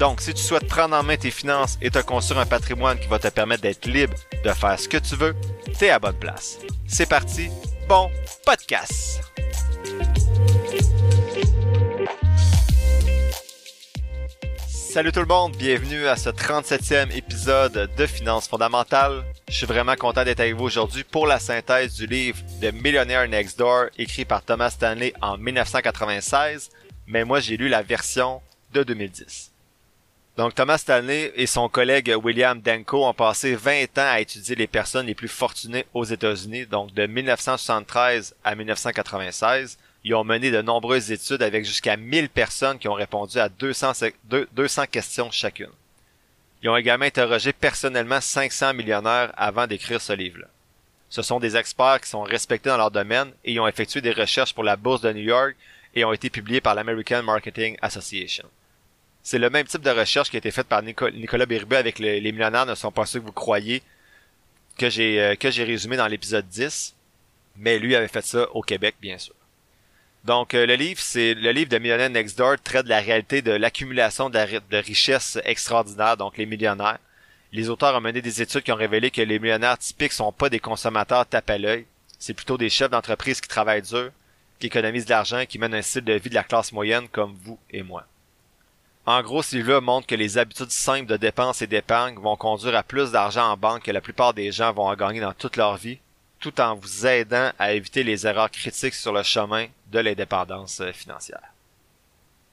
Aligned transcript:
Donc, 0.00 0.22
si 0.22 0.32
tu 0.32 0.42
souhaites 0.42 0.66
prendre 0.66 0.96
en 0.96 1.02
main 1.02 1.18
tes 1.18 1.30
finances 1.30 1.76
et 1.82 1.90
te 1.90 1.98
construire 1.98 2.40
un 2.40 2.46
patrimoine 2.46 2.98
qui 2.98 3.06
va 3.06 3.18
te 3.18 3.28
permettre 3.28 3.60
d'être 3.60 3.84
libre 3.84 4.14
de 4.42 4.50
faire 4.50 4.80
ce 4.80 4.88
que 4.88 4.96
tu 4.96 5.14
veux, 5.14 5.36
t'es 5.78 5.90
à 5.90 5.98
bonne 5.98 6.18
place. 6.18 6.58
C'est 6.88 7.06
parti, 7.06 7.50
bon 7.86 8.10
podcast! 8.46 9.20
Salut 14.66 15.12
tout 15.12 15.20
le 15.20 15.26
monde, 15.26 15.54
bienvenue 15.58 16.06
à 16.06 16.16
ce 16.16 16.30
37e 16.30 17.14
épisode 17.14 17.90
de 17.94 18.06
Finances 18.06 18.48
fondamentales. 18.48 19.22
Je 19.50 19.54
suis 19.54 19.66
vraiment 19.66 19.96
content 19.96 20.24
d'être 20.24 20.40
avec 20.40 20.54
vous 20.54 20.64
aujourd'hui 20.64 21.04
pour 21.04 21.26
la 21.26 21.38
synthèse 21.38 21.92
du 21.92 22.06
livre 22.06 22.38
The 22.62 22.72
Millionaire 22.72 23.28
Next 23.28 23.58
Door 23.58 23.88
écrit 23.98 24.24
par 24.24 24.40
Thomas 24.40 24.70
Stanley 24.70 25.12
en 25.20 25.36
1996, 25.36 26.70
mais 27.06 27.24
moi 27.24 27.40
j'ai 27.40 27.58
lu 27.58 27.68
la 27.68 27.82
version 27.82 28.40
de 28.72 28.82
2010. 28.82 29.49
Donc 30.36 30.54
Thomas 30.54 30.78
Stanley 30.78 31.32
et 31.34 31.46
son 31.46 31.68
collègue 31.68 32.14
William 32.22 32.60
Danko 32.60 33.04
ont 33.04 33.12
passé 33.12 33.54
20 33.54 33.98
ans 33.98 34.10
à 34.10 34.20
étudier 34.20 34.54
les 34.54 34.66
personnes 34.66 35.06
les 35.06 35.14
plus 35.14 35.28
fortunées 35.28 35.86
aux 35.92 36.04
États-Unis, 36.04 36.66
donc 36.66 36.94
de 36.94 37.06
1973 37.06 38.34
à 38.44 38.54
1996 38.54 39.76
ils 40.04 40.14
ont 40.14 40.24
mené 40.24 40.50
de 40.50 40.62
nombreuses 40.62 41.12
études 41.12 41.42
avec 41.42 41.64
jusqu'à 41.64 41.96
1000 41.96 42.30
personnes 42.30 42.78
qui 42.78 42.88
ont 42.88 42.94
répondu 42.94 43.38
à 43.38 43.48
200, 43.48 43.92
200 44.52 44.86
questions 44.86 45.30
chacune. 45.30 45.70
Ils 46.62 46.68
ont 46.68 46.76
également 46.76 47.04
interrogé 47.04 47.52
personnellement 47.52 48.20
500 48.20 48.74
millionnaires 48.74 49.32
avant 49.36 49.66
d'écrire 49.66 50.00
ce 50.00 50.12
livre-là. 50.12 50.46
Ce 51.08 51.22
sont 51.22 51.40
des 51.40 51.56
experts 51.56 52.00
qui 52.02 52.08
sont 52.08 52.22
respectés 52.22 52.70
dans 52.70 52.76
leur 52.76 52.90
domaine 52.90 53.32
et 53.44 53.58
ont 53.58 53.66
effectué 53.66 54.00
des 54.00 54.12
recherches 54.12 54.54
pour 54.54 54.64
la 54.64 54.76
bourse 54.76 55.00
de 55.00 55.12
New 55.12 55.22
York 55.22 55.56
et 55.94 56.04
ont 56.04 56.12
été 56.12 56.30
publiés 56.30 56.60
par 56.60 56.74
l'American 56.74 57.22
Marketing 57.22 57.76
Association. 57.82 58.48
C'est 59.22 59.38
le 59.38 59.50
même 59.50 59.66
type 59.66 59.82
de 59.82 59.90
recherche 59.90 60.30
qui 60.30 60.36
a 60.36 60.38
été 60.38 60.50
faite 60.50 60.66
par 60.66 60.82
Nicolas 60.82 61.46
Bérubé 61.46 61.76
avec 61.76 61.98
les 61.98 62.32
millionnaires 62.32 62.66
ne 62.66 62.74
sont 62.74 62.92
pas 62.92 63.06
ceux 63.06 63.20
que 63.20 63.26
vous 63.26 63.32
croyez 63.32 63.82
que 64.80 64.88
j'ai 64.88 65.20
euh, 65.20 65.34
que 65.36 65.50
j'ai 65.50 65.64
résumé 65.64 65.96
dans 65.98 66.06
l'épisode 66.06 66.48
10, 66.48 66.94
mais 67.56 67.78
lui 67.78 67.94
avait 67.94 68.08
fait 68.08 68.24
ça 68.24 68.50
au 68.52 68.62
Québec 68.62 68.96
bien 69.00 69.18
sûr. 69.18 69.34
Donc, 70.24 70.54
euh, 70.54 70.66
le 70.66 70.74
livre, 70.74 71.00
c'est 71.00 71.34
le 71.34 71.50
livre 71.50 71.70
de 71.70 71.78
Millionaire 71.78 72.10
Next 72.10 72.36
Door 72.36 72.56
traite 72.62 72.84
de 72.84 72.90
la 72.90 73.00
réalité 73.00 73.42
de 73.42 73.52
l'accumulation 73.52 74.28
de, 74.28 74.76
richesses 74.76 75.38
extraordinaires, 75.44 76.16
donc 76.16 76.36
les 76.36 76.46
millionnaires. 76.46 76.98
Les 77.52 77.68
auteurs 77.68 77.94
ont 77.94 78.00
mené 78.00 78.20
des 78.22 78.42
études 78.42 78.62
qui 78.62 78.72
ont 78.72 78.76
révélé 78.76 79.10
que 79.10 79.22
les 79.22 79.38
millionnaires 79.38 79.78
typiques 79.78 80.12
sont 80.12 80.32
pas 80.32 80.50
des 80.50 80.60
consommateurs 80.60 81.26
tape 81.26 81.50
à 81.50 81.58
l'œil. 81.58 81.86
C'est 82.18 82.34
plutôt 82.34 82.58
des 82.58 82.68
chefs 82.68 82.90
d'entreprise 82.90 83.40
qui 83.40 83.48
travaillent 83.48 83.82
dur, 83.82 84.10
qui 84.58 84.66
économisent 84.66 85.06
de 85.06 85.10
l'argent 85.10 85.44
qui 85.46 85.58
mènent 85.58 85.74
un 85.74 85.82
style 85.82 86.04
de 86.04 86.12
vie 86.12 86.30
de 86.30 86.34
la 86.34 86.44
classe 86.44 86.72
moyenne 86.72 87.08
comme 87.08 87.34
vous 87.42 87.58
et 87.70 87.82
moi. 87.82 88.06
En 89.10 89.22
gros, 89.22 89.42
ce 89.42 89.56
livre 89.56 89.80
montre 89.80 90.06
que 90.06 90.14
les 90.14 90.38
habitudes 90.38 90.70
simples 90.70 91.06
de 91.06 91.16
dépenses 91.16 91.62
et 91.62 91.66
d'épargne 91.66 92.14
vont 92.14 92.36
conduire 92.36 92.76
à 92.76 92.84
plus 92.84 93.10
d'argent 93.10 93.50
en 93.50 93.56
banque 93.56 93.82
que 93.82 93.90
la 93.90 94.00
plupart 94.00 94.34
des 94.34 94.52
gens 94.52 94.72
vont 94.72 94.86
en 94.86 94.94
gagner 94.94 95.18
dans 95.18 95.32
toute 95.32 95.56
leur 95.56 95.76
vie, 95.76 95.98
tout 96.38 96.60
en 96.60 96.76
vous 96.76 97.08
aidant 97.08 97.50
à 97.58 97.72
éviter 97.72 98.04
les 98.04 98.24
erreurs 98.24 98.52
critiques 98.52 98.94
sur 98.94 99.12
le 99.12 99.24
chemin 99.24 99.66
de 99.90 99.98
l'indépendance 99.98 100.80
euh, 100.80 100.92
financière. 100.92 101.42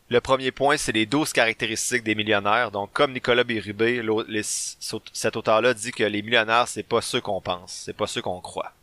Le 0.09 0.19
premier 0.19 0.50
point, 0.50 0.78
c'est 0.78 0.94
les 0.94 1.06
12 1.06 1.31
caractéristiques 1.31 2.03
des 2.03 2.16
millionnaires. 2.16 2.72
Donc, 2.72 2.91
comme 2.91 3.13
Nicolas 3.13 3.44
Bérubé, 3.44 4.01
cet 4.41 5.35
auteur-là 5.35 5.75
dit 5.75 5.91
que 5.91 6.06
les 6.06 6.23
millionnaires, 6.23 6.67
c'est 6.67 6.81
pas 6.81 7.01
ceux 7.01 7.22
qu'on 7.22 7.40
pense, 7.40 7.84
c'est 7.85 7.96
pas 7.96 8.07
ceux 8.07 8.23
qu'on 8.23 8.41
croit. 8.41 8.73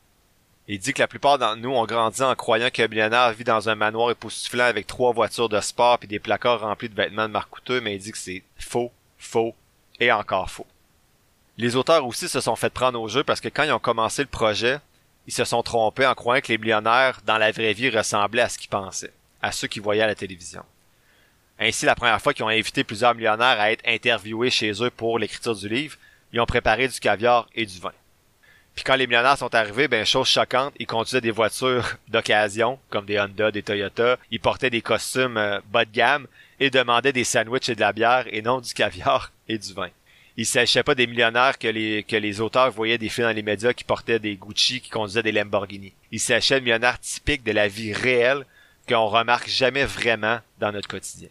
Il 0.66 0.78
dit 0.78 0.94
que 0.94 1.02
la 1.02 1.08
plupart 1.08 1.38
d'entre 1.38 1.56
nous 1.56 1.70
ont 1.70 1.84
grandi 1.84 2.22
en 2.22 2.34
croyant 2.34 2.70
qu'un 2.70 2.88
millionnaire 2.88 3.32
vit 3.32 3.44
dans 3.44 3.68
un 3.68 3.74
manoir 3.74 4.10
époustouflant 4.10 4.64
avec 4.64 4.86
trois 4.86 5.12
voitures 5.12 5.50
de 5.50 5.60
sport 5.60 5.98
et 6.02 6.06
des 6.06 6.18
placards 6.18 6.60
remplis 6.60 6.88
de 6.88 6.94
vêtements 6.94 7.28
de 7.28 7.32
marque 7.32 7.50
coûteux, 7.50 7.82
mais 7.82 7.96
il 7.96 7.98
dit 7.98 8.12
que 8.12 8.18
c'est 8.18 8.42
faux, 8.58 8.90
faux 9.18 9.54
et 10.00 10.10
encore 10.10 10.50
faux. 10.50 10.66
Les 11.58 11.76
auteurs 11.76 12.06
aussi 12.06 12.28
se 12.28 12.40
sont 12.40 12.56
fait 12.56 12.70
prendre 12.70 13.00
au 13.00 13.08
jeu 13.08 13.22
parce 13.22 13.40
que 13.40 13.48
quand 13.48 13.64
ils 13.64 13.72
ont 13.72 13.78
commencé 13.78 14.22
le 14.22 14.28
projet, 14.28 14.78
ils 15.26 15.34
se 15.34 15.44
sont 15.44 15.62
trompés 15.62 16.06
en 16.06 16.14
croyant 16.14 16.40
que 16.40 16.48
les 16.48 16.58
millionnaires 16.58 17.20
dans 17.26 17.38
la 17.38 17.52
vraie 17.52 17.74
vie 17.74 17.90
ressemblaient 17.90 18.42
à 18.42 18.48
ce 18.48 18.58
qu'ils 18.58 18.70
pensaient, 18.70 19.12
à 19.42 19.52
ceux 19.52 19.68
qui 19.68 19.80
voyaient 19.80 20.02
à 20.02 20.06
la 20.06 20.14
télévision. 20.14 20.64
Ainsi, 21.58 21.84
la 21.84 21.94
première 21.94 22.20
fois 22.20 22.32
qu'ils 22.32 22.44
ont 22.44 22.48
invité 22.48 22.84
plusieurs 22.84 23.14
millionnaires 23.14 23.60
à 23.60 23.70
être 23.70 23.86
interviewés 23.86 24.50
chez 24.50 24.72
eux 24.82 24.90
pour 24.90 25.18
l'écriture 25.18 25.54
du 25.54 25.68
livre, 25.68 25.96
ils 26.32 26.40
ont 26.40 26.46
préparé 26.46 26.88
du 26.88 26.98
caviar 26.98 27.46
et 27.54 27.66
du 27.66 27.78
vin. 27.78 27.92
Puis 28.74 28.84
quand 28.84 28.96
les 28.96 29.06
millionnaires 29.06 29.38
sont 29.38 29.54
arrivés, 29.54 29.88
ben 29.88 30.04
chose 30.04 30.28
choquante, 30.28 30.74
ils 30.78 30.86
conduisaient 30.86 31.20
des 31.20 31.30
voitures 31.30 31.96
d'occasion, 32.08 32.78
comme 32.90 33.06
des 33.06 33.20
Honda, 33.20 33.50
des 33.50 33.62
Toyota, 33.62 34.18
ils 34.30 34.40
portaient 34.40 34.70
des 34.70 34.82
costumes 34.82 35.36
euh, 35.36 35.60
bas 35.70 35.84
de 35.84 35.92
gamme 35.92 36.26
et 36.58 36.70
demandaient 36.70 37.12
des 37.12 37.24
sandwichs 37.24 37.68
et 37.68 37.74
de 37.74 37.80
la 37.80 37.92
bière 37.92 38.24
et 38.28 38.42
non 38.42 38.60
du 38.60 38.74
caviar 38.74 39.32
et 39.48 39.58
du 39.58 39.72
vin 39.72 39.90
il 40.36 40.46
s'agissait 40.46 40.82
pas 40.82 40.94
des 40.94 41.06
millionnaires 41.06 41.58
que 41.58 41.68
les, 41.68 42.02
que 42.02 42.40
auteurs 42.40 42.70
voyaient 42.70 42.98
des 42.98 43.08
films 43.08 43.28
dans 43.28 43.34
les 43.34 43.42
médias 43.42 43.72
qui 43.72 43.84
portaient 43.84 44.18
des 44.18 44.36
Gucci, 44.36 44.80
qui 44.80 44.90
conduisaient 44.90 45.22
des 45.22 45.32
Lamborghini. 45.32 45.92
Il 46.10 46.20
s'agissait 46.20 46.58
de 46.58 46.64
millionnaires 46.64 46.98
typiques 46.98 47.44
de 47.44 47.52
la 47.52 47.68
vie 47.68 47.92
réelle 47.92 48.44
qu'on 48.88 49.06
remarque 49.06 49.48
jamais 49.48 49.84
vraiment 49.84 50.40
dans 50.58 50.72
notre 50.72 50.88
quotidien. 50.88 51.28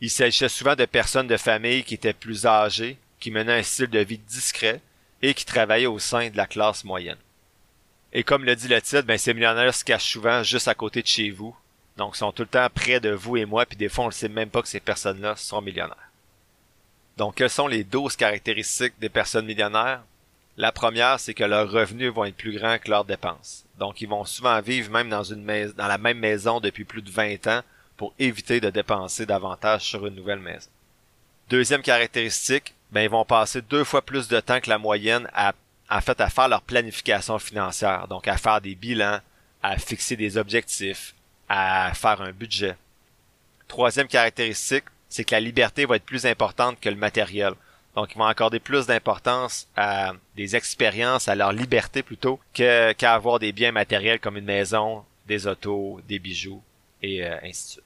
Il 0.00 0.10
s'agissait 0.10 0.48
souvent 0.48 0.76
de 0.76 0.84
personnes 0.84 1.26
de 1.26 1.36
famille 1.36 1.82
qui 1.82 1.94
étaient 1.94 2.12
plus 2.12 2.46
âgées, 2.46 2.98
qui 3.18 3.30
menaient 3.30 3.58
un 3.58 3.62
style 3.62 3.88
de 3.88 4.00
vie 4.00 4.18
discret 4.18 4.80
et 5.24 5.34
qui 5.34 5.46
travaillaient 5.46 5.86
au 5.86 5.98
sein 5.98 6.28
de 6.28 6.36
la 6.36 6.46
classe 6.46 6.84
moyenne. 6.84 7.18
Et 8.12 8.24
comme 8.24 8.44
le 8.44 8.54
dit 8.54 8.68
le 8.68 8.82
titre, 8.82 9.02
ben 9.02 9.16
ces 9.16 9.32
millionnaires 9.32 9.74
se 9.74 9.84
cachent 9.84 10.12
souvent 10.12 10.42
juste 10.42 10.68
à 10.68 10.74
côté 10.74 11.00
de 11.00 11.06
chez 11.06 11.30
vous, 11.30 11.56
donc 11.96 12.14
sont 12.14 12.30
tout 12.30 12.42
le 12.42 12.48
temps 12.48 12.68
près 12.72 13.00
de 13.00 13.10
vous 13.10 13.36
et 13.38 13.46
moi, 13.46 13.64
puis 13.64 13.78
des 13.78 13.88
fois 13.88 14.04
on 14.04 14.08
ne 14.08 14.12
sait 14.12 14.28
même 14.28 14.50
pas 14.50 14.60
que 14.60 14.68
ces 14.68 14.80
personnes-là 14.80 15.34
sont 15.36 15.62
millionnaires. 15.62 16.10
Donc, 17.16 17.36
quelles 17.36 17.50
sont 17.50 17.68
les 17.68 17.84
12 17.84 18.16
caractéristiques 18.16 18.98
des 18.98 19.08
personnes 19.08 19.46
millionnaires? 19.46 20.02
La 20.56 20.72
première, 20.72 21.20
c'est 21.20 21.34
que 21.34 21.44
leurs 21.44 21.70
revenus 21.70 22.12
vont 22.12 22.24
être 22.24 22.36
plus 22.36 22.58
grands 22.58 22.78
que 22.78 22.90
leurs 22.90 23.04
dépenses. 23.04 23.64
Donc, 23.78 24.00
ils 24.00 24.08
vont 24.08 24.24
souvent 24.24 24.60
vivre 24.60 24.90
même 24.90 25.08
dans 25.08 25.86
la 25.86 25.98
même 25.98 26.18
maison 26.18 26.60
depuis 26.60 26.84
plus 26.84 27.02
de 27.02 27.10
20 27.10 27.46
ans 27.46 27.62
pour 27.96 28.12
éviter 28.18 28.60
de 28.60 28.70
dépenser 28.70 29.26
davantage 29.26 29.82
sur 29.82 30.06
une 30.06 30.16
nouvelle 30.16 30.40
maison. 30.40 30.68
Deuxième 31.48 31.82
caractéristique, 31.82 32.74
ben, 32.94 33.02
ils 33.02 33.10
vont 33.10 33.24
passer 33.24 33.60
deux 33.60 33.82
fois 33.82 34.02
plus 34.02 34.28
de 34.28 34.38
temps 34.38 34.60
que 34.60 34.70
la 34.70 34.78
moyenne 34.78 35.28
à, 35.34 35.52
faire 36.00 36.48
leur 36.48 36.62
planification 36.62 37.40
financière. 37.40 38.06
Donc, 38.06 38.28
à 38.28 38.36
faire 38.36 38.60
des 38.60 38.76
bilans, 38.76 39.18
à 39.64 39.76
fixer 39.78 40.14
des 40.14 40.38
objectifs, 40.38 41.12
à 41.48 41.92
faire 41.94 42.22
un 42.22 42.30
budget. 42.30 42.76
Troisième 43.66 44.06
caractéristique, 44.06 44.84
c'est 45.08 45.24
que 45.24 45.34
la 45.34 45.40
liberté 45.40 45.86
va 45.86 45.96
être 45.96 46.04
plus 46.04 46.24
importante 46.24 46.78
que 46.80 46.88
le 46.88 46.94
matériel. 46.94 47.54
Donc, 47.96 48.12
ils 48.14 48.18
vont 48.18 48.26
accorder 48.26 48.60
plus 48.60 48.86
d'importance 48.86 49.66
à 49.76 50.12
des 50.36 50.54
expériences, 50.54 51.26
à 51.26 51.34
leur 51.34 51.52
liberté 51.52 52.04
plutôt, 52.04 52.38
qu'à 52.52 52.94
avoir 53.12 53.40
des 53.40 53.50
biens 53.50 53.72
matériels 53.72 54.20
comme 54.20 54.36
une 54.36 54.44
maison, 54.44 55.04
des 55.26 55.48
autos, 55.48 56.00
des 56.06 56.20
bijoux, 56.20 56.62
et 57.02 57.24
euh, 57.24 57.36
ainsi 57.42 57.64
de 57.64 57.70
suite. 57.72 57.83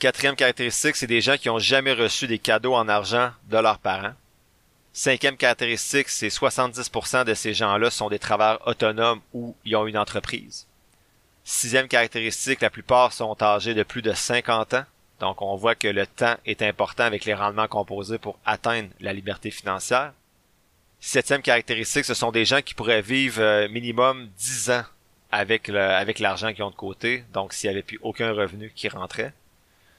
Quatrième 0.00 0.36
caractéristique, 0.36 0.96
c'est 0.96 1.06
des 1.06 1.20
gens 1.20 1.36
qui 1.36 1.48
ont 1.48 1.58
jamais 1.58 1.92
reçu 1.92 2.26
des 2.26 2.38
cadeaux 2.38 2.74
en 2.74 2.88
argent 2.88 3.30
de 3.48 3.58
leurs 3.58 3.78
parents. 3.78 4.14
Cinquième 4.92 5.36
caractéristique, 5.36 6.08
c'est 6.08 6.28
70% 6.28 7.24
de 7.24 7.34
ces 7.34 7.54
gens-là 7.54 7.90
sont 7.90 8.08
des 8.08 8.18
travailleurs 8.18 8.66
autonomes 8.66 9.20
ou 9.32 9.56
ils 9.64 9.76
ont 9.76 9.86
une 9.86 9.98
entreprise. 9.98 10.66
Sixième 11.42 11.88
caractéristique, 11.88 12.60
la 12.60 12.70
plupart 12.70 13.12
sont 13.12 13.36
âgés 13.42 13.74
de 13.74 13.82
plus 13.82 14.02
de 14.02 14.12
50 14.12 14.74
ans. 14.74 14.84
Donc, 15.20 15.42
on 15.42 15.56
voit 15.56 15.74
que 15.74 15.88
le 15.88 16.06
temps 16.06 16.36
est 16.44 16.62
important 16.62 17.04
avec 17.04 17.24
les 17.24 17.34
rendements 17.34 17.68
composés 17.68 18.18
pour 18.18 18.38
atteindre 18.44 18.88
la 19.00 19.12
liberté 19.12 19.50
financière. 19.50 20.12
Septième 21.00 21.42
caractéristique, 21.42 22.04
ce 22.04 22.14
sont 22.14 22.32
des 22.32 22.44
gens 22.44 22.62
qui 22.62 22.74
pourraient 22.74 23.02
vivre 23.02 23.42
euh, 23.42 23.68
minimum 23.68 24.28
10 24.38 24.70
ans 24.70 24.84
avec 25.30 25.68
avec 25.68 26.20
l'argent 26.20 26.52
qu'ils 26.52 26.62
ont 26.62 26.70
de 26.70 26.76
côté, 26.76 27.24
donc 27.32 27.52
s'il 27.52 27.68
n'y 27.68 27.74
avait 27.74 27.82
plus 27.82 27.98
aucun 28.02 28.32
revenu 28.32 28.72
qui 28.74 28.88
rentrait. 28.88 29.32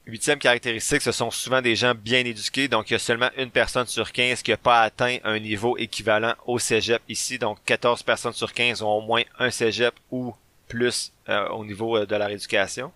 Huitième 0.07 0.37
caractéristique, 0.37 1.01
ce 1.01 1.11
sont 1.11 1.31
souvent 1.31 1.63
des 1.63 1.75
gens 1.75 1.95
bien 1.95 2.19
éduqués, 2.19 2.67
donc 2.67 2.89
il 2.89 2.93
y 2.93 2.95
a 2.95 2.99
seulement 2.99 3.31
une 3.37 3.49
personne 3.49 3.87
sur 3.87 4.11
15 4.11 4.43
qui 4.43 4.51
n'a 4.51 4.57
pas 4.57 4.83
atteint 4.83 5.17
un 5.23 5.39
niveau 5.39 5.77
équivalent 5.77 6.35
au 6.45 6.59
cégep 6.59 7.01
ici, 7.09 7.39
donc 7.39 7.57
14 7.65 8.03
personnes 8.03 8.33
sur 8.33 8.53
15 8.53 8.83
ont 8.83 8.97
au 8.97 9.01
moins 9.01 9.23
un 9.39 9.49
cégep 9.49 9.95
ou 10.11 10.35
plus 10.67 11.11
euh, 11.27 11.47
au 11.49 11.65
niveau 11.65 11.97
euh, 11.97 12.05
de 12.05 12.15
leur 12.15 12.29
éducation. 12.29 12.91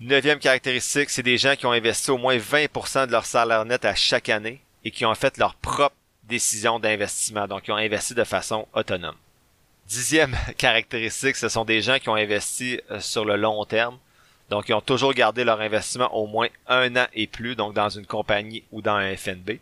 Neuvième 0.00 0.40
caractéristique, 0.40 1.10
c'est 1.10 1.22
des 1.22 1.38
gens 1.38 1.54
qui 1.54 1.64
ont 1.64 1.70
investi 1.70 2.10
au 2.10 2.18
moins 2.18 2.36
20% 2.36 3.06
de 3.06 3.12
leur 3.12 3.24
salaire 3.24 3.64
net 3.64 3.84
à 3.84 3.94
chaque 3.94 4.28
année 4.28 4.60
et 4.84 4.90
qui 4.90 5.06
ont 5.06 5.14
fait 5.14 5.38
leur 5.38 5.54
propre 5.54 5.94
décisions 6.24 6.80
d'investissement, 6.80 7.46
donc 7.46 7.68
ils 7.68 7.72
ont 7.72 7.76
investi 7.76 8.14
de 8.14 8.24
façon 8.24 8.66
autonome. 8.72 9.14
Dixième 9.86 10.36
caractéristique, 10.58 11.36
ce 11.36 11.48
sont 11.48 11.64
des 11.64 11.82
gens 11.82 12.00
qui 12.00 12.08
ont 12.08 12.16
investi 12.16 12.80
euh, 12.90 12.98
sur 12.98 13.24
le 13.24 13.36
long 13.36 13.64
terme. 13.64 13.96
Donc, 14.52 14.68
ils 14.68 14.74
ont 14.74 14.82
toujours 14.82 15.14
gardé 15.14 15.44
leur 15.44 15.62
investissement 15.62 16.14
au 16.14 16.26
moins 16.26 16.48
un 16.68 16.94
an 16.96 17.06
et 17.14 17.26
plus, 17.26 17.56
donc 17.56 17.72
dans 17.72 17.88
une 17.88 18.04
compagnie 18.04 18.64
ou 18.70 18.82
dans 18.82 18.96
un 18.96 19.16
FNB. 19.16 19.52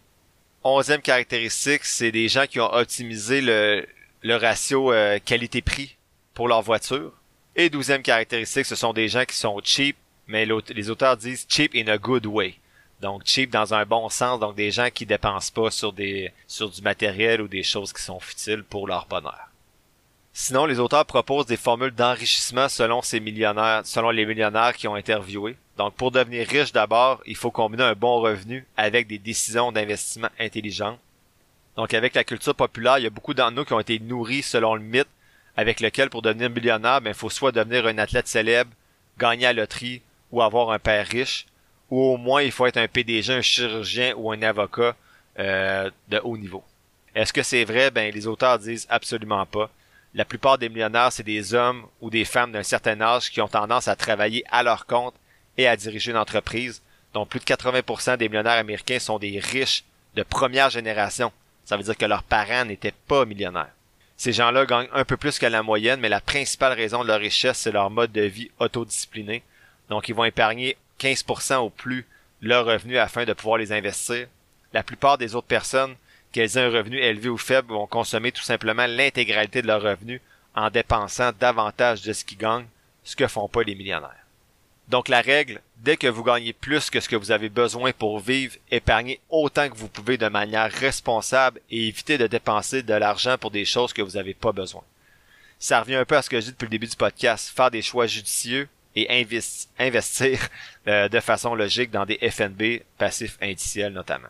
Onzième 0.64 1.00
caractéristique, 1.00 1.84
c'est 1.84 2.10
des 2.10 2.26
gens 2.26 2.46
qui 2.48 2.58
ont 2.58 2.74
optimisé 2.74 3.40
le, 3.40 3.86
ratio 4.24 4.92
euh, 4.92 5.20
qualité-prix 5.24 5.94
pour 6.34 6.48
leur 6.48 6.62
voiture. 6.62 7.12
Et 7.54 7.70
douzième 7.70 8.02
caractéristique, 8.02 8.66
ce 8.66 8.74
sont 8.74 8.92
des 8.92 9.06
gens 9.06 9.24
qui 9.24 9.36
sont 9.36 9.60
cheap, 9.62 9.96
mais 10.26 10.44
les 10.44 10.90
auteurs 10.90 11.16
disent 11.16 11.46
cheap 11.48 11.76
in 11.76 11.86
a 11.86 11.96
good 11.96 12.26
way. 12.26 12.56
Donc 13.00 13.22
cheap 13.24 13.48
dans 13.50 13.72
un 13.72 13.86
bon 13.86 14.08
sens, 14.08 14.40
donc 14.40 14.56
des 14.56 14.72
gens 14.72 14.88
qui 14.92 15.06
dépensent 15.06 15.52
pas 15.52 15.70
sur 15.70 15.94
sur 16.48 16.68
du 16.68 16.82
matériel 16.82 17.42
ou 17.42 17.46
des 17.46 17.62
choses 17.62 17.92
qui 17.92 18.02
sont 18.02 18.18
futiles 18.18 18.64
pour 18.64 18.88
leur 18.88 19.06
bonheur. 19.06 19.49
Sinon, 20.42 20.64
les 20.64 20.78
auteurs 20.78 21.04
proposent 21.04 21.44
des 21.44 21.58
formules 21.58 21.90
d'enrichissement 21.90 22.70
selon 22.70 23.02
ces 23.02 23.20
millionnaires, 23.20 23.82
selon 23.84 24.08
les 24.08 24.24
millionnaires 24.24 24.74
qui 24.74 24.88
ont 24.88 24.94
interviewé. 24.94 25.54
Donc, 25.76 25.92
pour 25.92 26.12
devenir 26.12 26.48
riche 26.48 26.72
d'abord, 26.72 27.20
il 27.26 27.36
faut 27.36 27.50
combiner 27.50 27.82
un 27.82 27.92
bon 27.92 28.20
revenu 28.22 28.66
avec 28.74 29.06
des 29.06 29.18
décisions 29.18 29.70
d'investissement 29.70 30.30
intelligentes. 30.40 30.98
Donc, 31.76 31.92
avec 31.92 32.14
la 32.14 32.24
culture 32.24 32.54
populaire, 32.54 32.96
il 32.96 33.04
y 33.04 33.06
a 33.06 33.10
beaucoup 33.10 33.34
d'entre 33.34 33.52
nous 33.52 33.66
qui 33.66 33.74
ont 33.74 33.80
été 33.80 33.98
nourris 33.98 34.42
selon 34.42 34.76
le 34.76 34.80
mythe 34.80 35.10
avec 35.58 35.78
lequel, 35.78 36.08
pour 36.08 36.22
devenir 36.22 36.48
millionnaire, 36.48 37.02
ben, 37.02 37.10
il 37.10 37.14
faut 37.14 37.28
soit 37.28 37.52
devenir 37.52 37.86
un 37.86 37.98
athlète 37.98 38.26
célèbre, 38.26 38.70
gagner 39.18 39.44
à 39.44 39.52
la 39.52 39.60
loterie 39.60 40.00
ou 40.32 40.40
avoir 40.40 40.70
un 40.70 40.78
père 40.78 41.06
riche, 41.06 41.44
ou 41.90 42.00
au 42.00 42.16
moins 42.16 42.40
il 42.40 42.50
faut 42.50 42.64
être 42.64 42.78
un 42.78 42.88
PDG, 42.88 43.30
un 43.30 43.42
chirurgien 43.42 44.14
ou 44.16 44.32
un 44.32 44.40
avocat 44.40 44.96
euh, 45.38 45.90
de 46.08 46.18
haut 46.24 46.38
niveau. 46.38 46.64
Est-ce 47.14 47.34
que 47.34 47.42
c'est 47.42 47.64
vrai? 47.64 47.90
Ben, 47.90 48.10
les 48.10 48.26
auteurs 48.26 48.58
disent 48.58 48.86
absolument 48.88 49.44
pas. 49.44 49.70
La 50.14 50.24
plupart 50.24 50.58
des 50.58 50.68
millionnaires, 50.68 51.12
c'est 51.12 51.22
des 51.22 51.54
hommes 51.54 51.86
ou 52.00 52.10
des 52.10 52.24
femmes 52.24 52.52
d'un 52.52 52.64
certain 52.64 53.00
âge 53.00 53.30
qui 53.30 53.40
ont 53.40 53.48
tendance 53.48 53.86
à 53.86 53.94
travailler 53.94 54.44
à 54.50 54.62
leur 54.62 54.86
compte 54.86 55.14
et 55.56 55.68
à 55.68 55.76
diriger 55.76 56.10
une 56.10 56.16
entreprise. 56.16 56.82
Donc 57.14 57.28
plus 57.28 57.40
de 57.40 57.44
80% 57.44 58.16
des 58.16 58.28
millionnaires 58.28 58.58
américains 58.58 58.98
sont 58.98 59.18
des 59.18 59.38
riches 59.38 59.84
de 60.16 60.22
première 60.22 60.70
génération. 60.70 61.32
Ça 61.64 61.76
veut 61.76 61.84
dire 61.84 61.96
que 61.96 62.06
leurs 62.06 62.24
parents 62.24 62.64
n'étaient 62.64 62.94
pas 63.06 63.24
millionnaires. 63.24 63.70
Ces 64.16 64.32
gens-là 64.32 64.66
gagnent 64.66 64.88
un 64.92 65.04
peu 65.04 65.16
plus 65.16 65.38
que 65.38 65.46
la 65.46 65.62
moyenne, 65.62 66.00
mais 66.00 66.08
la 66.08 66.20
principale 66.20 66.72
raison 66.72 67.02
de 67.02 67.08
leur 67.08 67.20
richesse, 67.20 67.58
c'est 67.58 67.72
leur 67.72 67.88
mode 67.88 68.12
de 68.12 68.22
vie 68.22 68.50
autodiscipliné. 68.58 69.42
Donc 69.88 70.08
ils 70.08 70.14
vont 70.14 70.24
épargner 70.24 70.76
15% 70.98 71.56
au 71.56 71.70
plus 71.70 72.06
leurs 72.42 72.66
revenus 72.66 72.98
afin 72.98 73.24
de 73.24 73.32
pouvoir 73.32 73.58
les 73.58 73.72
investir. 73.72 74.26
La 74.72 74.82
plupart 74.82 75.18
des 75.18 75.34
autres 75.34 75.46
personnes 75.46 75.94
qu'elles 76.32 76.56
aient 76.56 76.62
un 76.62 76.70
revenu 76.70 76.98
élevé 76.98 77.28
ou 77.28 77.38
faible 77.38 77.72
vont 77.72 77.86
consommer 77.86 78.32
tout 78.32 78.42
simplement 78.42 78.86
l'intégralité 78.86 79.62
de 79.62 79.66
leurs 79.66 79.82
revenus 79.82 80.20
en 80.54 80.70
dépensant 80.70 81.32
davantage 81.38 82.02
de 82.02 82.12
ce 82.12 82.24
qu'ils 82.24 82.38
gagnent, 82.38 82.66
ce 83.04 83.16
que 83.16 83.26
font 83.26 83.48
pas 83.48 83.62
les 83.62 83.74
millionnaires. 83.74 84.26
Donc 84.88 85.08
la 85.08 85.20
règle, 85.20 85.60
dès 85.76 85.96
que 85.96 86.08
vous 86.08 86.24
gagnez 86.24 86.52
plus 86.52 86.90
que 86.90 86.98
ce 86.98 87.08
que 87.08 87.14
vous 87.14 87.30
avez 87.30 87.48
besoin 87.48 87.92
pour 87.92 88.18
vivre, 88.18 88.56
épargnez 88.72 89.20
autant 89.28 89.68
que 89.68 89.76
vous 89.76 89.88
pouvez 89.88 90.18
de 90.18 90.28
manière 90.28 90.70
responsable 90.70 91.60
et 91.70 91.86
évitez 91.86 92.18
de 92.18 92.26
dépenser 92.26 92.82
de 92.82 92.94
l'argent 92.94 93.38
pour 93.38 93.52
des 93.52 93.64
choses 93.64 93.92
que 93.92 94.02
vous 94.02 94.16
n'avez 94.16 94.34
pas 94.34 94.50
besoin. 94.50 94.82
Ça 95.60 95.80
revient 95.80 95.94
un 95.94 96.04
peu 96.04 96.16
à 96.16 96.22
ce 96.22 96.30
que 96.30 96.40
je 96.40 96.46
dis 96.46 96.52
depuis 96.52 96.64
le 96.64 96.70
début 96.70 96.88
du 96.88 96.96
podcast, 96.96 97.52
faire 97.54 97.70
des 97.70 97.82
choix 97.82 98.08
judicieux 98.08 98.68
et 98.96 99.08
investir 99.78 100.48
euh, 100.88 101.08
de 101.08 101.20
façon 101.20 101.54
logique 101.54 101.92
dans 101.92 102.04
des 102.06 102.18
FNB 102.28 102.82
passifs 102.98 103.38
indiciels 103.40 103.92
notamment. 103.92 104.28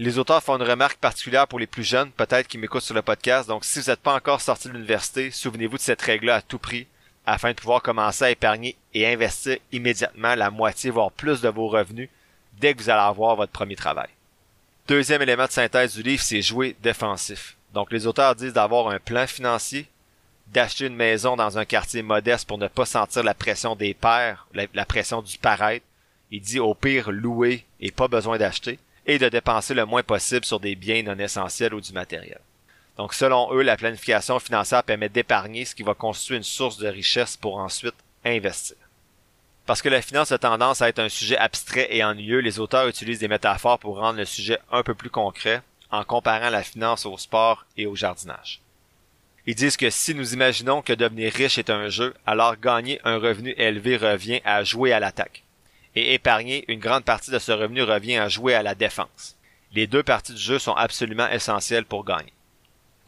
Les 0.00 0.16
auteurs 0.16 0.44
font 0.44 0.56
une 0.56 0.68
remarque 0.68 0.98
particulière 0.98 1.48
pour 1.48 1.58
les 1.58 1.66
plus 1.66 1.82
jeunes, 1.82 2.12
peut-être 2.12 2.46
qui 2.46 2.56
m'écoutent 2.56 2.82
sur 2.82 2.94
le 2.94 3.02
podcast. 3.02 3.48
Donc, 3.48 3.64
si 3.64 3.80
vous 3.80 3.90
n'êtes 3.90 3.98
pas 3.98 4.14
encore 4.14 4.40
sorti 4.40 4.68
de 4.68 4.74
l'université, 4.74 5.32
souvenez-vous 5.32 5.76
de 5.76 5.82
cette 5.82 6.02
règle-là 6.02 6.36
à 6.36 6.40
tout 6.40 6.60
prix, 6.60 6.86
afin 7.26 7.50
de 7.50 7.56
pouvoir 7.56 7.82
commencer 7.82 8.22
à 8.22 8.30
épargner 8.30 8.76
et 8.94 9.12
investir 9.12 9.58
immédiatement 9.72 10.36
la 10.36 10.52
moitié, 10.52 10.90
voire 10.90 11.10
plus 11.10 11.40
de 11.40 11.48
vos 11.48 11.66
revenus, 11.66 12.10
dès 12.60 12.74
que 12.74 12.80
vous 12.80 12.90
allez 12.90 13.00
avoir 13.00 13.34
votre 13.34 13.50
premier 13.50 13.74
travail. 13.74 14.08
Deuxième 14.86 15.22
élément 15.22 15.46
de 15.46 15.50
synthèse 15.50 15.96
du 15.96 16.02
livre, 16.04 16.22
c'est 16.22 16.42
jouer 16.42 16.76
défensif. 16.80 17.56
Donc, 17.74 17.90
les 17.90 18.06
auteurs 18.06 18.36
disent 18.36 18.52
d'avoir 18.52 18.90
un 18.90 19.00
plan 19.00 19.26
financier, 19.26 19.88
d'acheter 20.46 20.86
une 20.86 20.94
maison 20.94 21.34
dans 21.34 21.58
un 21.58 21.64
quartier 21.64 22.02
modeste 22.02 22.46
pour 22.46 22.58
ne 22.58 22.68
pas 22.68 22.86
sentir 22.86 23.24
la 23.24 23.34
pression 23.34 23.74
des 23.74 23.96
la, 24.00 24.66
la 24.74 24.84
pression 24.86 25.22
du 25.22 25.38
paraître. 25.38 25.84
Il 26.30 26.40
dit 26.40 26.60
au 26.60 26.74
pire 26.74 27.10
louer 27.10 27.64
et 27.80 27.90
pas 27.90 28.06
besoin 28.06 28.38
d'acheter 28.38 28.78
et 29.08 29.18
de 29.18 29.28
dépenser 29.28 29.74
le 29.74 29.86
moins 29.86 30.02
possible 30.02 30.44
sur 30.44 30.60
des 30.60 30.76
biens 30.76 31.02
non 31.02 31.18
essentiels 31.18 31.74
ou 31.74 31.80
du 31.80 31.92
matériel. 31.92 32.38
Donc 32.98 33.14
selon 33.14 33.52
eux, 33.54 33.62
la 33.62 33.76
planification 33.76 34.38
financière 34.38 34.84
permet 34.84 35.08
d'épargner 35.08 35.64
ce 35.64 35.74
qui 35.74 35.82
va 35.82 35.94
constituer 35.94 36.36
une 36.36 36.42
source 36.42 36.76
de 36.76 36.88
richesse 36.88 37.36
pour 37.36 37.56
ensuite 37.56 37.94
investir. 38.24 38.76
Parce 39.64 39.82
que 39.82 39.88
la 39.88 40.02
finance 40.02 40.30
a 40.30 40.38
tendance 40.38 40.82
à 40.82 40.88
être 40.88 40.98
un 40.98 41.08
sujet 41.08 41.38
abstrait 41.38 41.88
et 41.90 42.04
ennuyeux, 42.04 42.40
les 42.40 42.58
auteurs 42.58 42.86
utilisent 42.86 43.20
des 43.20 43.28
métaphores 43.28 43.78
pour 43.78 43.98
rendre 43.98 44.18
le 44.18 44.24
sujet 44.26 44.58
un 44.70 44.82
peu 44.82 44.94
plus 44.94 45.10
concret 45.10 45.62
en 45.90 46.04
comparant 46.04 46.50
la 46.50 46.62
finance 46.62 47.06
au 47.06 47.16
sport 47.16 47.64
et 47.78 47.86
au 47.86 47.96
jardinage. 47.96 48.60
Ils 49.46 49.54
disent 49.54 49.78
que 49.78 49.88
si 49.88 50.14
nous 50.14 50.34
imaginons 50.34 50.82
que 50.82 50.92
devenir 50.92 51.32
riche 51.32 51.56
est 51.56 51.70
un 51.70 51.88
jeu, 51.88 52.12
alors 52.26 52.58
gagner 52.60 53.00
un 53.04 53.16
revenu 53.16 53.54
élevé 53.56 53.96
revient 53.96 54.42
à 54.44 54.64
jouer 54.64 54.92
à 54.92 55.00
l'attaque 55.00 55.44
et 55.98 56.14
épargner 56.14 56.64
une 56.68 56.78
grande 56.78 57.04
partie 57.04 57.30
de 57.30 57.38
ce 57.38 57.52
revenu 57.52 57.82
revient 57.82 58.16
à 58.16 58.28
jouer 58.28 58.54
à 58.54 58.62
la 58.62 58.74
défense. 58.74 59.36
Les 59.72 59.86
deux 59.86 60.02
parties 60.02 60.32
du 60.32 60.40
jeu 60.40 60.58
sont 60.58 60.72
absolument 60.72 61.28
essentielles 61.28 61.84
pour 61.84 62.04
gagner. 62.04 62.32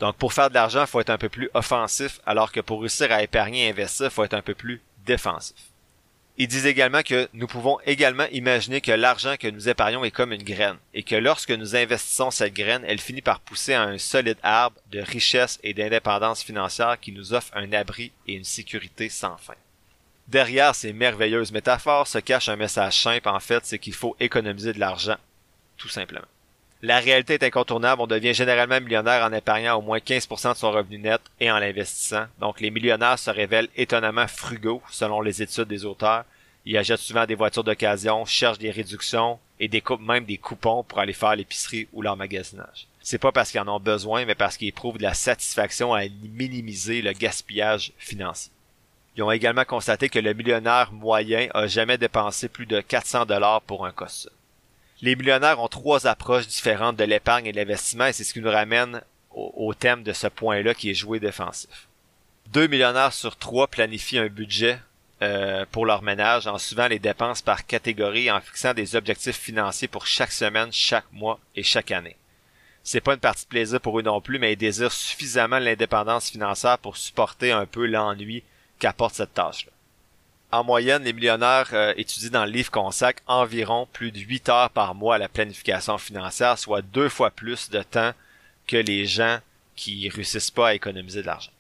Donc 0.01 0.17
pour 0.17 0.33
faire 0.33 0.49
de 0.49 0.55
l'argent, 0.55 0.83
il 0.83 0.87
faut 0.87 1.01
être 1.01 1.11
un 1.11 1.19
peu 1.19 1.29
plus 1.29 1.51
offensif, 1.55 2.21
alors 2.27 2.53
que 2.53 2.61
pour 2.61 2.81
réussir 2.81 3.13
à 3.13 3.23
épargner 3.23 3.67
et 3.67 3.71
investir, 3.71 4.07
il 4.07 4.11
faut 4.11 4.25
être 4.25 4.35
un 4.35 4.43
peu 4.43 4.55
plus 4.55 4.81
défensif. 5.07 5.57
Ils 6.39 6.49
disent 6.49 6.67
également 6.67 7.03
que 7.03 7.29
nous 7.35 7.47
pouvons 7.47 7.79
également 7.85 8.25
imaginer 8.33 8.81
que 8.81 8.93
l'argent 8.93 9.37
que 9.39 9.49
nous 9.49 9.69
épargnons 9.69 10.05
est 10.05 10.11
comme 10.11 10.33
une 10.33 10.43
graine, 10.43 10.79
et 10.95 11.03
que 11.03 11.15
lorsque 11.15 11.51
nous 11.51 11.77
investissons 11.77 12.31
cette 12.31 12.55
graine, 12.55 12.83
elle 12.87 12.99
finit 12.99 13.21
par 13.21 13.41
pousser 13.41 13.75
à 13.75 13.83
un 13.83 13.99
solide 13.99 14.39
arbre 14.43 14.81
de 14.91 15.01
richesse 15.01 15.59
et 15.63 15.75
d'indépendance 15.75 16.43
financière 16.43 16.99
qui 16.99 17.13
nous 17.13 17.35
offre 17.35 17.55
un 17.55 17.71
abri 17.75 18.13
et 18.27 18.33
une 18.33 18.45
sécurité 18.45 19.11
sans 19.11 19.37
fin. 19.37 19.55
Derrière 20.31 20.77
ces 20.77 20.93
merveilleuses 20.93 21.51
métaphores 21.51 22.07
se 22.07 22.19
cache 22.19 22.49
un 22.49 22.55
message 22.55 23.03
simple 23.03 23.29
en 23.29 23.41
fait, 23.41 23.67
c'est 23.67 23.81
qu'il 23.81 23.95
faut 23.95 24.15
économiser 24.21 24.73
de 24.73 24.79
l'argent, 24.79 25.17
tout 25.77 25.89
simplement. 25.89 26.27
La 26.83 27.01
réalité 27.01 27.35
est 27.35 27.43
incontournable, 27.43 28.01
on 28.01 28.07
devient 28.07 28.33
généralement 28.33 28.81
millionnaire 28.81 29.25
en 29.25 29.33
épargnant 29.33 29.77
au 29.77 29.83
moins 29.83 29.99
15% 29.99 30.53
de 30.53 30.57
son 30.57 30.71
revenu 30.71 30.99
net 30.99 31.21
et 31.41 31.51
en 31.51 31.59
l'investissant. 31.59 32.27
Donc 32.39 32.61
les 32.61 32.71
millionnaires 32.71 33.19
se 33.19 33.29
révèlent 33.29 33.71
étonnamment 33.75 34.29
frugaux 34.29 34.81
selon 34.89 35.21
les 35.21 35.43
études 35.43 35.67
des 35.67 35.85
auteurs. 35.85 36.25
Ils 36.65 36.79
achètent 36.79 37.01
souvent 37.01 37.27
des 37.27 37.35
voitures 37.35 37.65
d'occasion, 37.65 38.25
cherchent 38.25 38.59
des 38.59 38.71
réductions 38.71 39.41
et 39.59 39.67
découpent 39.67 40.01
même 40.01 40.27
des 40.27 40.39
coupons 40.39 40.85
pour 40.85 41.01
aller 41.01 41.13
faire 41.13 41.35
l'épicerie 41.35 41.89
ou 41.93 42.03
leur 42.03 42.17
magasinage. 42.17 42.87
C'est 43.03 43.19
pas 43.19 43.33
parce 43.33 43.51
qu'ils 43.51 43.61
en 43.61 43.69
ont 43.69 43.81
besoin, 43.81 44.25
mais 44.27 44.37
parce 44.37 44.57
qu'ils 44.57 44.69
éprouvent 44.69 44.99
de 44.99 45.03
la 45.03 45.15
satisfaction 45.15 45.93
à 45.93 46.05
minimiser 46.23 47.03
le 47.03 47.13
gaspillage 47.15 47.91
financier. 47.99 48.53
Ils 49.21 49.23
ont 49.23 49.31
également 49.31 49.67
constaté 49.67 50.09
que 50.09 50.19
le 50.19 50.33
millionnaire 50.33 50.93
moyen 50.93 51.49
a 51.53 51.67
jamais 51.67 51.99
dépensé 51.99 52.49
plus 52.49 52.65
de 52.65 52.81
400 52.81 53.27
dollars 53.27 53.61
pour 53.61 53.85
un 53.85 53.93
costume. 53.93 54.31
Les 55.03 55.15
millionnaires 55.15 55.61
ont 55.61 55.69
trois 55.69 56.07
approches 56.07 56.47
différentes 56.47 56.97
de 56.97 57.05
l'épargne 57.05 57.45
et 57.45 57.53
de 57.53 57.59
l'investissement 57.59 58.07
et 58.07 58.15
c'est 58.15 58.25
ce 58.25 58.33
qui 58.33 58.41
nous 58.41 58.51
ramène 58.51 59.03
au, 59.31 59.75
thème 59.75 60.05
de 60.05 60.15
ce 60.15 60.27
point-là 60.27 60.73
qui 60.73 60.89
est 60.89 60.95
joué 60.95 61.21
défensif. 61.21 61.87
Deux 62.47 62.67
millionnaires 62.67 63.13
sur 63.13 63.37
trois 63.37 63.69
planifient 63.69 64.21
un 64.21 64.29
budget 64.29 64.79
euh, 65.21 65.67
pour 65.71 65.85
leur 65.85 66.01
ménage 66.01 66.47
en 66.47 66.57
suivant 66.57 66.89
les 66.89 66.99
dépenses 66.99 67.43
par 67.43 67.67
catégorie 67.67 68.31
en 68.31 68.41
fixant 68.41 68.73
des 68.73 68.97
objectifs 68.97 69.37
financiers 69.37 69.87
pour 69.87 70.07
chaque 70.07 70.33
semaine, 70.33 70.73
chaque 70.73 71.13
mois 71.13 71.39
et 71.55 71.63
chaque 71.63 71.91
année. 71.91 72.17
C'est 72.85 73.03
pas 73.03 73.13
une 73.13 73.21
partie 73.21 73.45
de 73.45 73.51
plaisir 73.51 73.83
pour 73.83 73.99
eux 73.99 74.03
non 74.03 74.23
plus, 74.23 74.39
mais 74.39 74.55
ils 74.55 74.57
désirent 74.57 74.93
suffisamment 74.93 75.59
l'indépendance 75.59 76.31
financière 76.31 76.79
pour 76.79 76.97
supporter 76.97 77.53
un 77.53 77.67
peu 77.67 77.85
l'ennui 77.85 78.45
qu'apporte 78.81 79.15
cette 79.15 79.35
tâche-là. 79.35 79.73
En 80.53 80.65
moyenne, 80.65 81.05
les 81.05 81.13
millionnaires 81.13 81.69
euh, 81.73 81.95
étudient 81.97 82.31
dans 82.31 82.45
le 82.45 82.51
livre 82.51 82.73
consacrent 82.73 83.23
environ 83.29 83.87
plus 83.93 84.11
de 84.11 84.19
8 84.19 84.49
heures 84.49 84.71
par 84.71 84.97
mois 84.97 85.15
à 85.15 85.19
la 85.19 85.29
planification 85.29 85.97
financière, 85.97 86.59
soit 86.59 86.83
deux 86.83 87.09
fois 87.09 87.31
plus 87.31 87.71
de 87.71 87.83
temps 87.85 88.13
que 88.67 88.77
les 88.77 89.07
gens 89.07 89.39
qui 89.77 90.09
réussissent 90.09 90.51
pas 90.51 90.69
à 90.69 90.75
économiser 90.75 91.23
de 91.23 91.27
l'argent. 91.27 91.53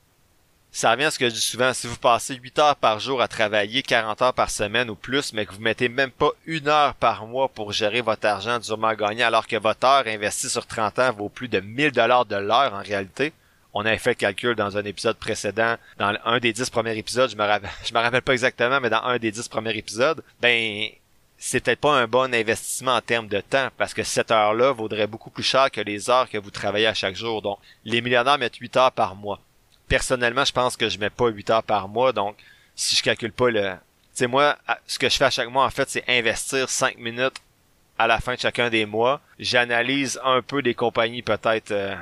Ça 0.72 0.92
revient 0.92 1.04
à 1.04 1.10
ce 1.10 1.18
que 1.18 1.28
je 1.28 1.34
dis 1.34 1.40
souvent, 1.40 1.72
si 1.72 1.86
vous 1.86 1.96
passez 1.96 2.34
8 2.34 2.58
heures 2.58 2.76
par 2.76 3.00
jour 3.00 3.20
à 3.22 3.28
travailler, 3.28 3.82
40 3.82 4.22
heures 4.22 4.34
par 4.34 4.50
semaine 4.50 4.90
ou 4.90 4.94
plus, 4.94 5.32
mais 5.32 5.46
que 5.46 5.52
vous 5.52 5.60
mettez 5.60 5.88
même 5.88 6.12
pas 6.12 6.30
une 6.46 6.68
heure 6.68 6.94
par 6.94 7.26
mois 7.26 7.48
pour 7.48 7.72
gérer 7.72 8.00
votre 8.00 8.26
argent 8.26 8.58
durement 8.58 8.94
gagné, 8.94 9.22
alors 9.22 9.46
que 9.46 9.56
votre 9.56 9.86
heure 9.86 10.06
investie 10.06 10.48
sur 10.48 10.66
30 10.66 10.98
ans 11.00 11.12
vaut 11.12 11.28
plus 11.28 11.48
de 11.48 11.60
1000 11.60 11.92
dollars 11.92 12.24
de 12.24 12.36
l'heure 12.36 12.74
en 12.74 12.82
réalité, 12.82 13.32
on 13.74 13.86
avait 13.86 13.98
fait 13.98 14.10
le 14.10 14.14
calcul 14.14 14.54
dans 14.54 14.76
un 14.76 14.84
épisode 14.84 15.16
précédent, 15.16 15.76
dans 15.98 16.14
un 16.24 16.38
des 16.38 16.52
dix 16.52 16.70
premiers 16.70 16.96
épisodes, 16.96 17.30
je 17.30 17.36
me 17.36 17.44
rappelle, 17.44 17.70
me 17.94 17.98
rappelle 17.98 18.22
pas 18.22 18.32
exactement, 18.32 18.80
mais 18.80 18.90
dans 18.90 19.02
un 19.02 19.18
des 19.18 19.30
dix 19.30 19.48
premiers 19.48 19.76
épisodes, 19.76 20.22
ben, 20.40 20.88
c'est 21.38 21.64
peut-être 21.64 21.80
pas 21.80 21.98
un 21.98 22.06
bon 22.06 22.34
investissement 22.34 22.96
en 22.96 23.00
termes 23.00 23.28
de 23.28 23.40
temps 23.40 23.70
parce 23.78 23.94
que 23.94 24.02
cette 24.02 24.30
heure-là 24.30 24.72
vaudrait 24.72 25.06
beaucoup 25.06 25.30
plus 25.30 25.42
cher 25.42 25.70
que 25.70 25.80
les 25.80 26.10
heures 26.10 26.28
que 26.28 26.36
vous 26.36 26.50
travaillez 26.50 26.86
à 26.86 26.94
chaque 26.94 27.16
jour. 27.16 27.40
Donc, 27.40 27.58
les 27.84 28.02
millionnaires 28.02 28.36
mettent 28.36 28.56
8 28.56 28.76
heures 28.76 28.92
par 28.92 29.16
mois. 29.16 29.40
Personnellement, 29.88 30.44
je 30.44 30.52
pense 30.52 30.76
que 30.76 30.90
je 30.90 30.98
mets 30.98 31.10
pas 31.10 31.28
8 31.28 31.50
heures 31.50 31.62
par 31.62 31.88
mois. 31.88 32.12
Donc, 32.12 32.36
si 32.76 32.94
je 32.94 33.02
calcule 33.02 33.32
pas 33.32 33.48
le... 33.48 33.62
Tu 33.62 33.78
sais, 34.12 34.26
moi, 34.26 34.58
ce 34.86 34.98
que 34.98 35.08
je 35.08 35.16
fais 35.16 35.24
à 35.24 35.30
chaque 35.30 35.48
mois, 35.48 35.64
en 35.64 35.70
fait, 35.70 35.88
c'est 35.88 36.04
investir 36.08 36.68
5 36.68 36.98
minutes 36.98 37.40
à 38.00 38.06
la 38.06 38.18
fin 38.18 38.32
de 38.32 38.40
chacun 38.40 38.70
des 38.70 38.86
mois. 38.86 39.20
J'analyse 39.38 40.18
un 40.24 40.40
peu 40.40 40.62
des 40.62 40.72
compagnies, 40.72 41.20
peut-être 41.20 41.70
euh, 41.70 41.94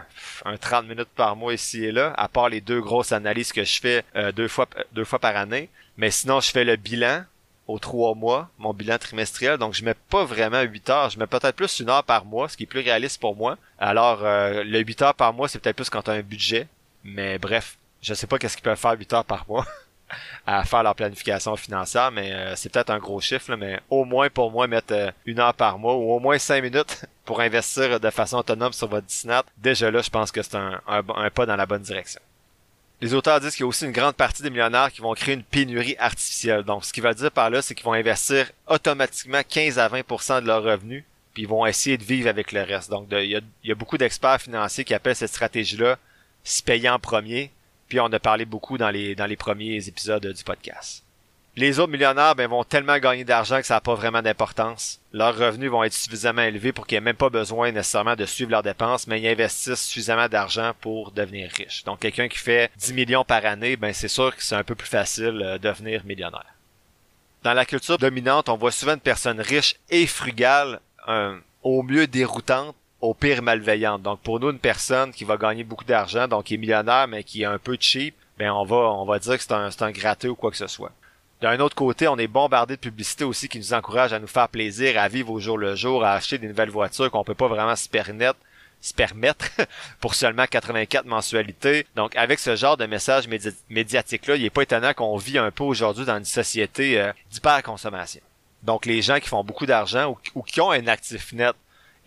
un 0.45 0.57
30 0.57 0.87
minutes 0.87 1.09
par 1.17 1.35
mois 1.35 1.52
ici 1.52 1.85
et 1.85 1.90
là, 1.90 2.14
à 2.17 2.28
part 2.28 2.49
les 2.49 2.61
deux 2.61 2.81
grosses 2.81 3.11
analyses 3.11 3.50
que 3.50 3.64
je 3.64 3.81
fais 3.81 4.05
euh, 4.14 4.31
deux 4.31 4.47
fois 4.47 4.69
deux 4.93 5.05
fois 5.05 5.19
par 5.19 5.37
année. 5.37 5.69
Mais 5.97 6.12
sinon, 6.12 6.38
je 6.38 6.52
fais 6.52 6.62
le 6.62 6.76
bilan 6.76 7.25
aux 7.67 7.81
trois 7.81 8.14
mois, 8.14 8.49
mon 8.59 8.73
bilan 8.73 8.97
trimestriel. 8.99 9.59
Donc, 9.59 9.75
je 9.75 9.85
mets 9.85 9.97
pas 10.09 10.25
vraiment 10.25 10.62
8 10.62 10.88
heures. 10.88 11.11
Je 11.11 11.19
mets 11.19 11.26
peut-être 11.26 11.57
plus 11.57 11.81
une 11.81 11.90
heure 11.90 12.05
par 12.05 12.25
mois, 12.25 12.49
ce 12.49 12.57
qui 12.57 12.62
est 12.62 12.67
plus 12.67 12.81
réaliste 12.81 13.21
pour 13.21 13.35
moi. 13.35 13.59
Alors, 13.81 14.25
euh, 14.25 14.62
le 14.62 14.78
8 14.78 15.02
heures 15.02 15.14
par 15.14 15.33
mois, 15.33 15.49
c'est 15.49 15.59
peut-être 15.59 15.75
plus 15.75 15.90
quand 15.90 16.02
tu 16.02 16.11
as 16.11 16.14
un 16.14 16.23
budget. 16.23 16.69
Mais 17.02 17.38
bref, 17.38 17.76
je 18.02 18.14
sais 18.14 18.28
pas 18.28 18.38
qu'est-ce 18.38 18.57
qu'ils 18.57 18.62
peuvent 18.62 18.78
faire 18.78 18.97
8 18.97 19.12
heures 19.14 19.25
par 19.25 19.47
mois. 19.49 19.67
à 20.47 20.65
faire 20.65 20.83
leur 20.83 20.95
planification 20.95 21.57
financière, 21.57 22.11
mais 22.11 22.33
euh, 22.33 22.57
c'est 22.57 22.71
peut-être 22.71 22.91
un 22.91 22.99
gros 22.99 23.21
chiffre, 23.21 23.55
mais 23.57 23.81
au 23.91 24.05
moins 24.05 24.31
pour 24.31 24.50
moi 24.50 24.67
mettre 24.67 24.95
euh, 24.95 25.11
une 25.27 25.41
heure 25.41 25.55
par 25.55 25.79
mois 25.79 25.97
ou 25.97 26.12
au 26.12 26.19
moins 26.19 26.38
cinq 26.38 26.62
minutes 26.62 27.05
pour 27.25 27.41
investir 27.41 28.00
de 28.00 28.11
façon 28.11 28.38
autonome 28.38 28.73
sur 28.73 28.88
votre 28.88 29.07
Disney, 29.07 29.38
déjà 29.59 29.91
là, 29.91 30.03
je 30.03 30.11
pense 30.11 30.33
que 30.33 30.43
c'est 30.43 30.57
un, 30.57 30.81
pas 31.35 31.47
dans 31.47 31.57
la 31.57 31.67
bonne 31.67 31.83
direction. 31.83 32.21
Les 33.00 33.15
auteurs 33.15 33.41
disent 33.41 33.55
qu'il 33.55 33.62
y 33.62 33.65
a 33.65 33.69
aussi 33.69 33.85
une 33.85 33.93
grande 33.93 34.17
partie 34.17 34.43
des 34.43 34.50
millionnaires 34.50 34.91
qui 34.91 35.00
vont 35.00 35.15
créer 35.15 35.35
une 35.35 35.45
pénurie 35.45 35.95
artificielle. 36.00 36.65
Donc, 36.65 36.85
ce 36.85 36.93
qui 36.93 37.00
va 37.00 37.15
dire 37.15 37.31
par 37.31 37.49
là, 37.49 37.62
c'est 37.62 37.77
qu'ils 37.77 37.85
vont 37.85 37.93
investir 37.93 38.50
automatiquement 38.67 39.41
15 39.49 39.79
à 39.79 39.88
20% 39.88 40.43
de 40.43 40.47
leurs 40.49 40.65
revenus, 40.65 41.05
puis 41.33 41.45
ils 41.45 41.49
vont 41.49 41.65
essayer 41.65 41.97
de 41.97 42.03
vivre 42.03 42.29
avec 42.29 42.50
le 42.50 42.62
reste. 42.62 42.91
Donc, 42.91 43.07
il 43.12 43.25
y 43.25 43.41
y 43.69 43.73
a 43.73 43.75
beaucoup 43.77 43.99
d'experts 43.99 44.41
financiers 44.41 44.85
qui 44.85 44.95
appellent 44.95 45.15
cette 45.15 45.31
stratégie-là 45.31 45.97
se 46.49 46.62
payer 46.62 46.88
en 46.88 46.99
premier, 46.99 47.50
puis 47.88 48.00
on 48.00 48.07
a 48.07 48.18
parlé 48.18 48.45
beaucoup 48.45 48.78
dans 48.78 48.90
les, 48.90 49.14
dans 49.14 49.26
les 49.26 49.37
premiers 49.37 49.88
épisodes 49.88 50.26
du 50.26 50.45
podcast. 50.45 51.04
Les 51.57 51.80
autres 51.80 51.90
millionnaires 51.90 52.37
ben, 52.37 52.49
vont 52.49 52.62
tellement 52.62 52.99
gagner 52.99 53.25
d'argent 53.25 53.59
que 53.59 53.66
ça 53.66 53.75
n'a 53.75 53.80
pas 53.80 53.97
vraiment 53.97 54.23
d'importance. 54.23 55.00
Leurs 55.12 55.37
revenus 55.37 55.71
vont 55.71 55.83
être 55.83 55.92
suffisamment 55.92 56.42
élevés 56.42 56.73
pour 56.73 56.87
qu'ils 56.87 56.97
n'aient 56.99 57.07
même 57.07 57.16
pas 57.16 57.30
besoin 57.30 57.73
nécessairement 57.73 58.14
de 58.14 58.26
suivre 58.26 58.52
leurs 58.52 58.62
dépenses, 58.62 59.09
mais 59.09 59.21
ils 59.21 59.26
investissent 59.26 59.83
suffisamment 59.83 60.28
d'argent 60.28 60.73
pour 60.80 61.11
devenir 61.11 61.50
riches. 61.50 61.83
Donc 61.83 61.99
quelqu'un 61.99 62.28
qui 62.28 62.38
fait 62.38 62.71
10 62.76 62.92
millions 62.92 63.25
par 63.25 63.45
année, 63.45 63.76
ben 63.76 63.92
c'est 63.92 64.07
sûr 64.07 64.37
que 64.37 64.42
c'est 64.45 64.54
un 64.54 64.62
peu 64.62 64.76
plus 64.76 64.87
facile 64.87 65.42
euh, 65.42 65.59
devenir 65.59 66.04
millionnaire. 66.04 66.54
Dans 67.42 67.54
la 67.54 67.64
culture 67.64 67.99
dominante, 67.99 68.49
on 68.49 68.57
voit 68.57 68.71
souvent 68.71 68.95
une 68.95 69.00
personne 69.00 69.40
riche 69.40 69.76
et 69.90 70.07
frugale, 70.07 70.80
au 71.62 71.83
mieux 71.83 72.07
déroutante, 72.07 72.76
au 73.00 73.14
pire 73.14 73.43
malveillante. 73.43 74.02
Donc 74.02 74.21
pour 74.21 74.40
nous, 74.40 74.50
une 74.50 74.59
personne 74.59 75.12
qui 75.12 75.25
va 75.25 75.37
gagner 75.37 75.64
beaucoup 75.64 75.85
d'argent, 75.85 76.28
donc 76.28 76.45
qui 76.45 76.55
est 76.55 76.59
millionnaire 76.59 77.09
mais 77.09 77.23
qui 77.23 77.43
est 77.43 77.47
un 77.47 77.59
peu 77.59 77.76
cheap, 77.78 78.14
ben 78.38 78.50
on 78.50 78.64
va 78.64 78.76
on 78.76 79.05
va 79.05 79.19
dire 79.19 79.37
que 79.37 79.43
c'est 79.43 79.52
un, 79.52 79.69
un 79.81 79.90
gratteux 79.90 80.31
ou 80.31 80.35
quoi 80.35 80.50
que 80.50 80.57
ce 80.57 80.67
soit. 80.67 80.93
D'un 81.40 81.61
autre 81.61 81.76
côté, 81.76 82.09
on 82.09 82.17
est 82.19 82.26
bombardé 82.26 82.75
de 82.75 82.81
publicité 82.81 83.23
aussi 83.23 83.49
qui 83.49 83.59
nous 83.59 83.73
encourage 83.73 84.12
à 84.12 84.19
nous 84.19 84.26
faire 84.26 84.49
plaisir, 84.49 84.99
à 84.99 85.07
vivre 85.07 85.31
au 85.31 85.38
jour 85.38 85.57
le 85.57 85.76
jour, 85.76 86.05
à 86.05 86.14
acheter 86.14 86.38
des 86.38 86.49
nouvelles 86.49 86.71
voitures 86.71 87.12
qu'on 87.12 87.23
peut 87.23 87.35
pas 87.35 87.47
vraiment 87.47 87.76
se 87.76 87.88
permettre 87.88 88.38
se 88.81 88.95
permettre 88.95 89.50
pour 90.00 90.14
seulement 90.14 90.47
84 90.47 91.07
mensualités. 91.07 91.87
Donc 91.97 92.14
avec 92.17 92.38
ce 92.38 92.57
genre 92.57 92.76
de 92.76 92.87
message 92.87 93.28
médiatique 93.69 94.26
là, 94.26 94.37
il 94.37 94.45
est 94.45 94.50
pas 94.50 94.62
étonnant 94.62 94.95
qu'on 94.95 95.17
vit 95.17 95.38
un 95.38 95.50
peu 95.50 95.64
aujourd'hui 95.64 96.05
dans 96.05 96.19
une 96.19 96.25
société 96.25 97.00
euh, 97.00 97.12
d'hyper-consommation. 97.31 98.21
Donc 98.62 98.87
les 98.87 99.02
gens 99.02 99.19
qui 99.19 99.28
font 99.28 99.45
beaucoup 99.45 99.67
d'argent 99.67 100.17
ou, 100.35 100.43
qui 100.43 100.61
ont 100.61 100.71
un 100.71 100.87
actif 100.87 101.33
net 101.33 101.55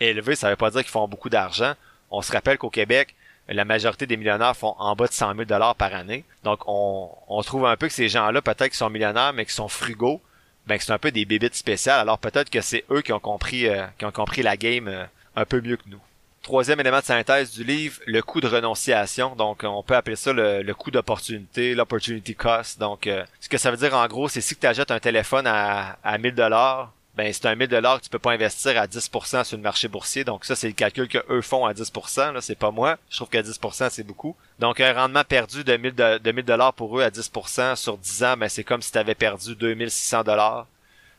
élevé, 0.09 0.35
ça 0.35 0.49
veut 0.49 0.55
pas 0.55 0.71
dire 0.71 0.81
qu'ils 0.81 0.91
font 0.91 1.07
beaucoup 1.07 1.29
d'argent. 1.29 1.73
On 2.09 2.21
se 2.21 2.31
rappelle 2.31 2.57
qu'au 2.57 2.69
Québec, 2.69 3.15
la 3.47 3.65
majorité 3.65 4.05
des 4.05 4.17
millionnaires 4.17 4.55
font 4.55 4.75
en 4.79 4.95
bas 4.95 5.07
de 5.07 5.13
100 5.13 5.33
000 5.33 5.45
dollars 5.45 5.75
par 5.75 5.93
année. 5.93 6.23
Donc 6.43 6.61
on, 6.67 7.41
trouve 7.43 7.65
un 7.65 7.75
peu 7.75 7.87
que 7.87 7.93
ces 7.93 8.09
gens-là, 8.09 8.41
peut-être 8.41 8.69
qu'ils 8.69 8.75
sont 8.75 8.89
millionnaires, 8.89 9.33
mais 9.33 9.45
qui 9.45 9.53
sont 9.53 9.67
frugaux, 9.67 10.21
ben 10.67 10.77
que 10.77 10.83
c'est 10.83 10.91
un 10.91 10.99
peu 10.99 11.11
des 11.11 11.25
bébites 11.25 11.55
spéciales. 11.55 11.99
Alors 11.99 12.19
peut-être 12.19 12.49
que 12.49 12.61
c'est 12.61 12.85
eux 12.91 13.01
qui 13.01 13.13
ont 13.13 13.19
compris, 13.19 13.67
euh, 13.67 13.85
qui 13.97 14.05
ont 14.05 14.11
compris 14.11 14.41
la 14.41 14.57
game 14.57 14.87
euh, 14.87 15.05
un 15.35 15.45
peu 15.45 15.61
mieux 15.61 15.77
que 15.77 15.87
nous. 15.87 15.99
Troisième 16.43 16.79
élément 16.79 16.99
de 16.99 17.03
synthèse 17.03 17.51
du 17.51 17.63
livre, 17.63 17.99
le 18.07 18.21
coût 18.23 18.41
de 18.41 18.47
renonciation. 18.47 19.35
Donc, 19.35 19.59
on 19.63 19.83
peut 19.83 19.95
appeler 19.95 20.15
ça 20.15 20.33
le, 20.33 20.73
coût 20.73 20.89
d'opportunité, 20.89 21.75
l'opportunity 21.75 22.33
cost. 22.33 22.79
Donc, 22.79 23.05
euh, 23.05 23.23
ce 23.39 23.47
que 23.47 23.59
ça 23.59 23.69
veut 23.69 23.77
dire 23.77 23.95
en 23.95 24.07
gros, 24.07 24.27
c'est 24.27 24.41
si 24.41 24.55
tu 24.55 24.65
achètes 24.65 24.89
un 24.89 24.99
téléphone 24.99 25.45
à, 25.45 25.99
à 26.03 26.17
1000 26.17 26.33
dollars, 26.33 26.91
ben 27.21 27.31
c'est 27.31 27.45
un 27.45 27.53
1000 27.53 27.67
dollars 27.67 27.99
que 27.99 28.05
tu 28.05 28.09
peux 28.09 28.17
pas 28.17 28.31
investir 28.31 28.81
à 28.81 28.87
10% 28.87 29.43
sur 29.43 29.55
le 29.55 29.61
marché 29.61 29.87
boursier. 29.87 30.23
Donc 30.23 30.43
ça, 30.43 30.55
c'est 30.55 30.65
le 30.65 30.73
calcul 30.73 31.07
que 31.07 31.19
eux 31.29 31.43
font 31.43 31.67
à 31.67 31.73
10%. 31.73 32.33
Là, 32.33 32.41
c'est 32.41 32.55
pas 32.55 32.71
moi. 32.71 32.97
Je 33.11 33.17
trouve 33.17 33.29
que 33.29 33.37
10%, 33.37 33.91
c'est 33.91 34.01
beaucoup. 34.01 34.35
Donc 34.57 34.79
un 34.79 34.91
rendement 34.91 35.23
perdu 35.23 35.63
de 35.63 35.77
1000 35.77 35.93
de 35.93 36.31
1000 36.31 36.43
dollars 36.43 36.73
pour 36.73 36.97
eux 36.97 37.03
à 37.03 37.11
10% 37.11 37.75
sur 37.75 37.99
10 37.99 38.23
ans, 38.23 38.37
ben 38.37 38.49
c'est 38.49 38.63
comme 38.63 38.81
si 38.81 38.91
tu 38.91 38.97
avais 38.97 39.13
perdu 39.13 39.55
2600 39.55 40.23
dollars 40.23 40.65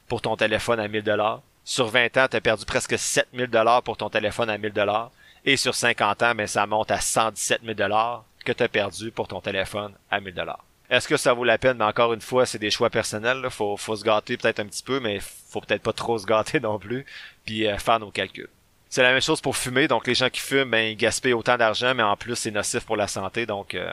pour 0.08 0.20
ton 0.20 0.36
téléphone 0.36 0.80
à 0.80 0.88
1000 0.88 1.04
dollars. 1.04 1.40
Sur 1.62 1.86
20 1.86 2.16
ans, 2.16 2.26
tu 2.28 2.36
as 2.36 2.40
perdu 2.40 2.64
presque 2.64 2.98
7000 2.98 3.46
dollars 3.46 3.84
pour 3.84 3.96
ton 3.96 4.10
téléphone 4.10 4.50
à 4.50 4.58
1000 4.58 4.72
dollars. 4.72 5.12
Et 5.44 5.56
sur 5.56 5.76
50 5.76 6.22
ans, 6.24 6.34
ben 6.34 6.48
ça 6.48 6.66
monte 6.66 6.90
à 6.90 7.00
117 7.00 7.60
000 7.62 7.74
dollars 7.74 8.24
que 8.44 8.50
tu 8.50 8.64
as 8.64 8.68
perdu 8.68 9.12
pour 9.12 9.28
ton 9.28 9.40
téléphone 9.40 9.92
à 10.10 10.18
1000 10.18 10.34
dollars. 10.34 10.64
Est-ce 10.92 11.08
que 11.08 11.16
ça 11.16 11.32
vaut 11.32 11.44
la 11.44 11.56
peine? 11.56 11.78
Mais 11.78 11.86
encore 11.86 12.12
une 12.12 12.20
fois, 12.20 12.44
c'est 12.44 12.58
des 12.58 12.70
choix 12.70 12.90
personnels. 12.90 13.48
Faut, 13.48 13.78
faut 13.78 13.96
se 13.96 14.04
gâter 14.04 14.36
peut-être 14.36 14.60
un 14.60 14.66
petit 14.66 14.82
peu, 14.82 15.00
mais 15.00 15.20
faut 15.20 15.62
peut-être 15.62 15.80
pas 15.80 15.94
trop 15.94 16.18
se 16.18 16.26
gâter 16.26 16.60
non 16.60 16.78
plus. 16.78 17.06
Puis 17.46 17.66
euh, 17.66 17.78
faire 17.78 17.98
nos 17.98 18.10
calculs. 18.10 18.50
C'est 18.90 19.02
la 19.02 19.12
même 19.12 19.22
chose 19.22 19.40
pour 19.40 19.56
fumer. 19.56 19.88
Donc 19.88 20.06
les 20.06 20.14
gens 20.14 20.28
qui 20.28 20.40
fument, 20.40 20.70
ben, 20.70 20.92
ils 20.92 20.96
gaspillent 20.96 21.32
autant 21.32 21.56
d'argent, 21.56 21.94
mais 21.94 22.02
en 22.02 22.14
plus 22.14 22.36
c'est 22.36 22.50
nocif 22.50 22.84
pour 22.84 22.98
la 22.98 23.08
santé. 23.08 23.46
Donc 23.46 23.74
euh, 23.74 23.90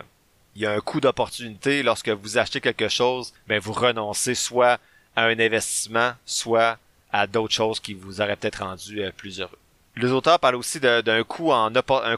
il 0.58 0.62
y 0.62 0.66
a 0.66 0.74
un 0.74 0.82
coût 0.82 1.00
d'opportunité. 1.00 1.84
Lorsque 1.84 2.10
vous 2.10 2.38
achetez 2.38 2.60
quelque 2.60 2.90
chose, 2.90 3.34
ben 3.48 3.60
vous 3.62 3.72
renoncez 3.72 4.36
soit 4.36 4.78
à 5.16 5.24
un 5.24 5.40
investissement, 5.40 6.12
soit 6.26 6.78
à 7.14 7.28
d'autres 7.28 7.54
choses 7.54 7.80
qui 7.80 7.94
vous 7.94 8.20
auraient 8.20 8.36
peut-être 8.36 8.62
rendu 8.62 9.02
euh, 9.02 9.12
plus 9.16 9.40
heureux. 9.40 9.58
Les 9.96 10.12
auteurs 10.12 10.38
parlent 10.38 10.56
aussi 10.56 10.82
d'un 10.82 11.24
coût 11.24 11.54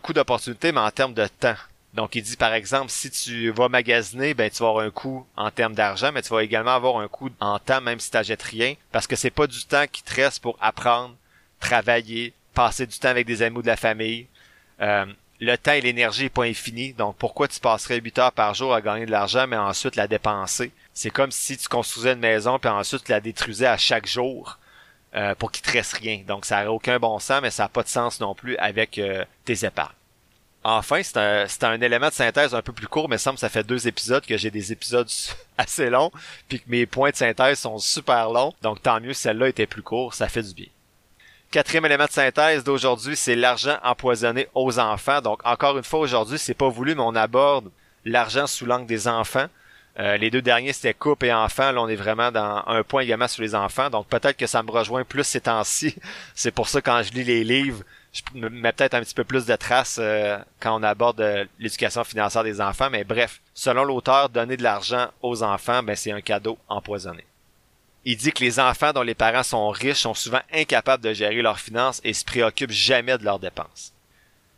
coût 0.01 0.13
d'opportunité, 0.13 0.71
mais 0.71 0.81
en 0.81 0.89
termes 0.89 1.13
de 1.13 1.27
temps. 1.27 1.55
Donc, 1.93 2.15
il 2.15 2.24
dit, 2.24 2.38
par 2.38 2.53
exemple, 2.53 2.89
si 2.89 3.12
tu 3.12 3.50
vas 3.51 3.67
magasiner, 3.67 4.33
ben, 4.33 4.50
tu 4.50 4.63
vas 4.63 4.69
avoir 4.69 4.86
un 4.86 4.91
coût 4.91 5.25
en 5.36 5.51
termes 5.51 5.74
d'argent, 5.74 6.12
mais 6.13 6.21
tu 6.21 6.29
vas 6.29 6.43
également 6.43 6.71
avoir 6.71 6.98
un 6.98 7.07
coût 7.07 7.29
en 7.39 7.60
temps, 7.60 7.81
même 7.81 8.00
si 8.00 8.10
tu 8.10 8.17
n'achètes 8.17 8.43
rien, 8.43 8.75
parce 8.91 9.07
que 9.07 9.15
c'est 9.15 9.29
pas 9.29 9.48
du 9.48 9.65
temps 9.65 9.86
qui 9.91 10.01
te 10.01 10.13
reste 10.13 10.41
pour 10.41 10.57
apprendre, 10.62 11.15
travailler, 11.60 12.33
passer 12.53 12.86
du 12.86 12.98
temps 12.98 13.10
avec 13.10 13.27
des 13.27 13.41
amis 13.41 13.62
de 13.62 13.67
la 13.67 13.75
famille. 13.75 14.27
Euh, 14.81 15.05
le 15.41 15.57
temps 15.57 15.74
et 15.74 15.81
l'énergie 15.81 16.24
n'est 16.24 16.29
pas 16.29 16.43
infini, 16.43 16.93
donc 16.93 17.17
pourquoi 17.17 17.48
tu 17.48 17.60
passerais 17.60 18.00
8 18.00 18.19
heures 18.19 18.31
par 18.31 18.53
jour 18.53 18.74
à 18.74 18.81
gagner 18.81 19.05
de 19.05 19.12
l'argent, 19.12 19.48
mais 19.48 19.57
ensuite 19.57 19.95
la 19.95 20.07
dépenser? 20.07 20.71
C'est 20.93 21.10
comme 21.10 21.31
si 21.31 21.57
tu 21.57 21.67
construisais 21.67 22.13
une 22.13 22.19
maison, 22.19 22.57
puis 22.57 22.69
ensuite 22.69 23.03
tu 23.03 23.12
la 23.12 23.19
détruisais 23.19 23.67
à 23.67 23.77
chaque 23.77 24.07
jour. 24.07 24.57
Euh, 25.13 25.36
pour 25.36 25.51
qu'il 25.51 25.62
te 25.62 25.71
reste 25.71 25.91
rien. 25.98 26.24
Donc 26.25 26.45
ça 26.45 26.63
n'a 26.63 26.71
aucun 26.71 26.98
bon 26.98 27.19
sens, 27.19 27.41
mais 27.41 27.51
ça 27.51 27.63
n'a 27.63 27.69
pas 27.69 27.83
de 27.83 27.89
sens 27.89 28.21
non 28.21 28.33
plus 28.33 28.55
avec 28.55 28.98
euh, 28.98 29.25
tes 29.43 29.65
épargnes. 29.65 29.91
Enfin, 30.63 31.01
c'est 31.03 31.63
un, 31.63 31.82
élément 31.82 32.10
de 32.10 32.13
synthèse 32.13 32.53
un 32.53 32.62
peu 32.62 32.72
plus 32.72 32.88
court, 32.88 33.10
mais 33.10 33.18
semble 33.18 33.36
que 33.36 33.41
ça 33.41 33.50
fait 33.50 33.63
deux 33.63 33.88
épisodes 33.88 34.24
que 34.24 34.38
j'ai 34.38 34.51
des 34.51 34.72
épisodes 34.72 35.10
assez 35.58 35.89
longs, 35.89 36.12
puis 36.48 36.60
que 36.60 36.70
mes 36.70 36.86
points 36.86 37.10
de 37.10 37.15
synthèse 37.15 37.60
sont 37.60 37.80
super 37.80 38.30
longs. 38.30 38.53
Donc 38.62 38.82
tant 38.82 39.00
mieux, 39.00 39.13
celle-là 39.13 39.50
était 39.50 39.65
plus 39.65 39.82
court, 39.82 40.13
ça 40.13 40.30
fait 40.30 40.44
du 40.44 40.53
bien. 40.53 40.68
Quatrième 41.50 41.86
élément 41.86 42.06
de 42.06 42.12
synthèse 42.12 42.63
d'aujourd'hui, 42.63 43.15
c'est 43.15 43.36
l'argent 43.36 43.77
empoisonné 43.84 44.48
aux 44.53 44.80
enfants. 44.80 45.22
Donc 45.22 45.41
encore 45.44 45.77
une 45.77 45.84
fois 45.84 46.00
aujourd'hui, 46.00 46.38
c'est 46.38 46.53
pas 46.53 46.70
voulu, 46.70 46.94
mais 46.96 47.01
on 47.01 47.15
aborde 47.15 47.72
l'argent 48.06 48.48
sous 48.48 48.65
l'angle 48.65 48.86
des 48.86 49.08
enfants. 49.08 49.48
Euh, 50.00 50.15
les 50.15 50.30
deux 50.30 50.41
derniers, 50.41 50.72
c'était 50.72 50.94
couple 50.94 51.25
et 51.25 51.34
enfants. 51.34 51.72
Là, 51.72 51.82
on 51.82 51.89
est 51.89 51.96
vraiment 51.96 52.32
dans 52.32 52.63
un 52.65 52.84
point 52.84 53.01
également 53.01 53.27
sur 53.27 53.41
les 53.41 53.56
enfants. 53.56 53.89
Donc 53.89 54.08
peut-être 54.08 54.38
que 54.38 54.48
ça 54.48 54.63
me 54.63 54.72
rejoint 54.72 55.03
plus 55.03 55.24
ces 55.24 55.41
temps-ci. 55.41 55.96
c'est 56.36 56.51
pour 56.51 56.70
ça 56.70 56.82
quand 56.82 57.01
je 57.03 57.12
lis 57.12 57.24
les 57.24 57.44
livres, 57.44 57.84
je 58.13 58.24
mets 58.34 58.74
peut-être 58.74 58.94
un 58.94 59.01
petit 59.01 59.13
peu 59.13 59.24
plus 59.24 59.46
de 59.46 59.56
traces 59.56 59.98
euh, 60.01 60.38
quand 60.60 60.77
on 60.77 60.84
aborde 60.84 61.22
euh, 61.22 61.46
l'éducation 61.60 62.03
financière 62.03 62.44
des 62.44 62.60
enfants, 62.60 62.89
mais 62.89 63.03
bref, 63.03 63.39
selon 63.53 63.86
l'auteur, 63.86 64.30
donner 64.30 64.58
de 64.58 64.63
l'argent 64.63 65.08
aux 65.22 65.44
enfants, 65.44 65.82
ben, 65.82 65.96
c'est 65.96 66.12
un 66.12 66.22
cadeau 66.22 66.58
empoisonné. 66.68 67.25
Il 68.03 68.18
dit 68.18 68.32
que 68.32 68.44
les 68.44 68.60
enfants 68.60 68.94
dont 68.94 69.03
les 69.03 69.15
parents 69.15 69.44
sont 69.44 69.70
riches 69.70 70.01
sont 70.01 70.13
souvent 70.13 70.41
incapables 70.51 71.03
de 71.03 71.13
gérer 71.13 71.41
leurs 71.41 71.60
finances 71.60 72.01
et 72.03 72.13
se 72.13 72.25
préoccupent 72.25 72.72
jamais 72.72 73.18
de 73.18 73.24
leurs 73.24 73.39
dépenses. 73.39 73.94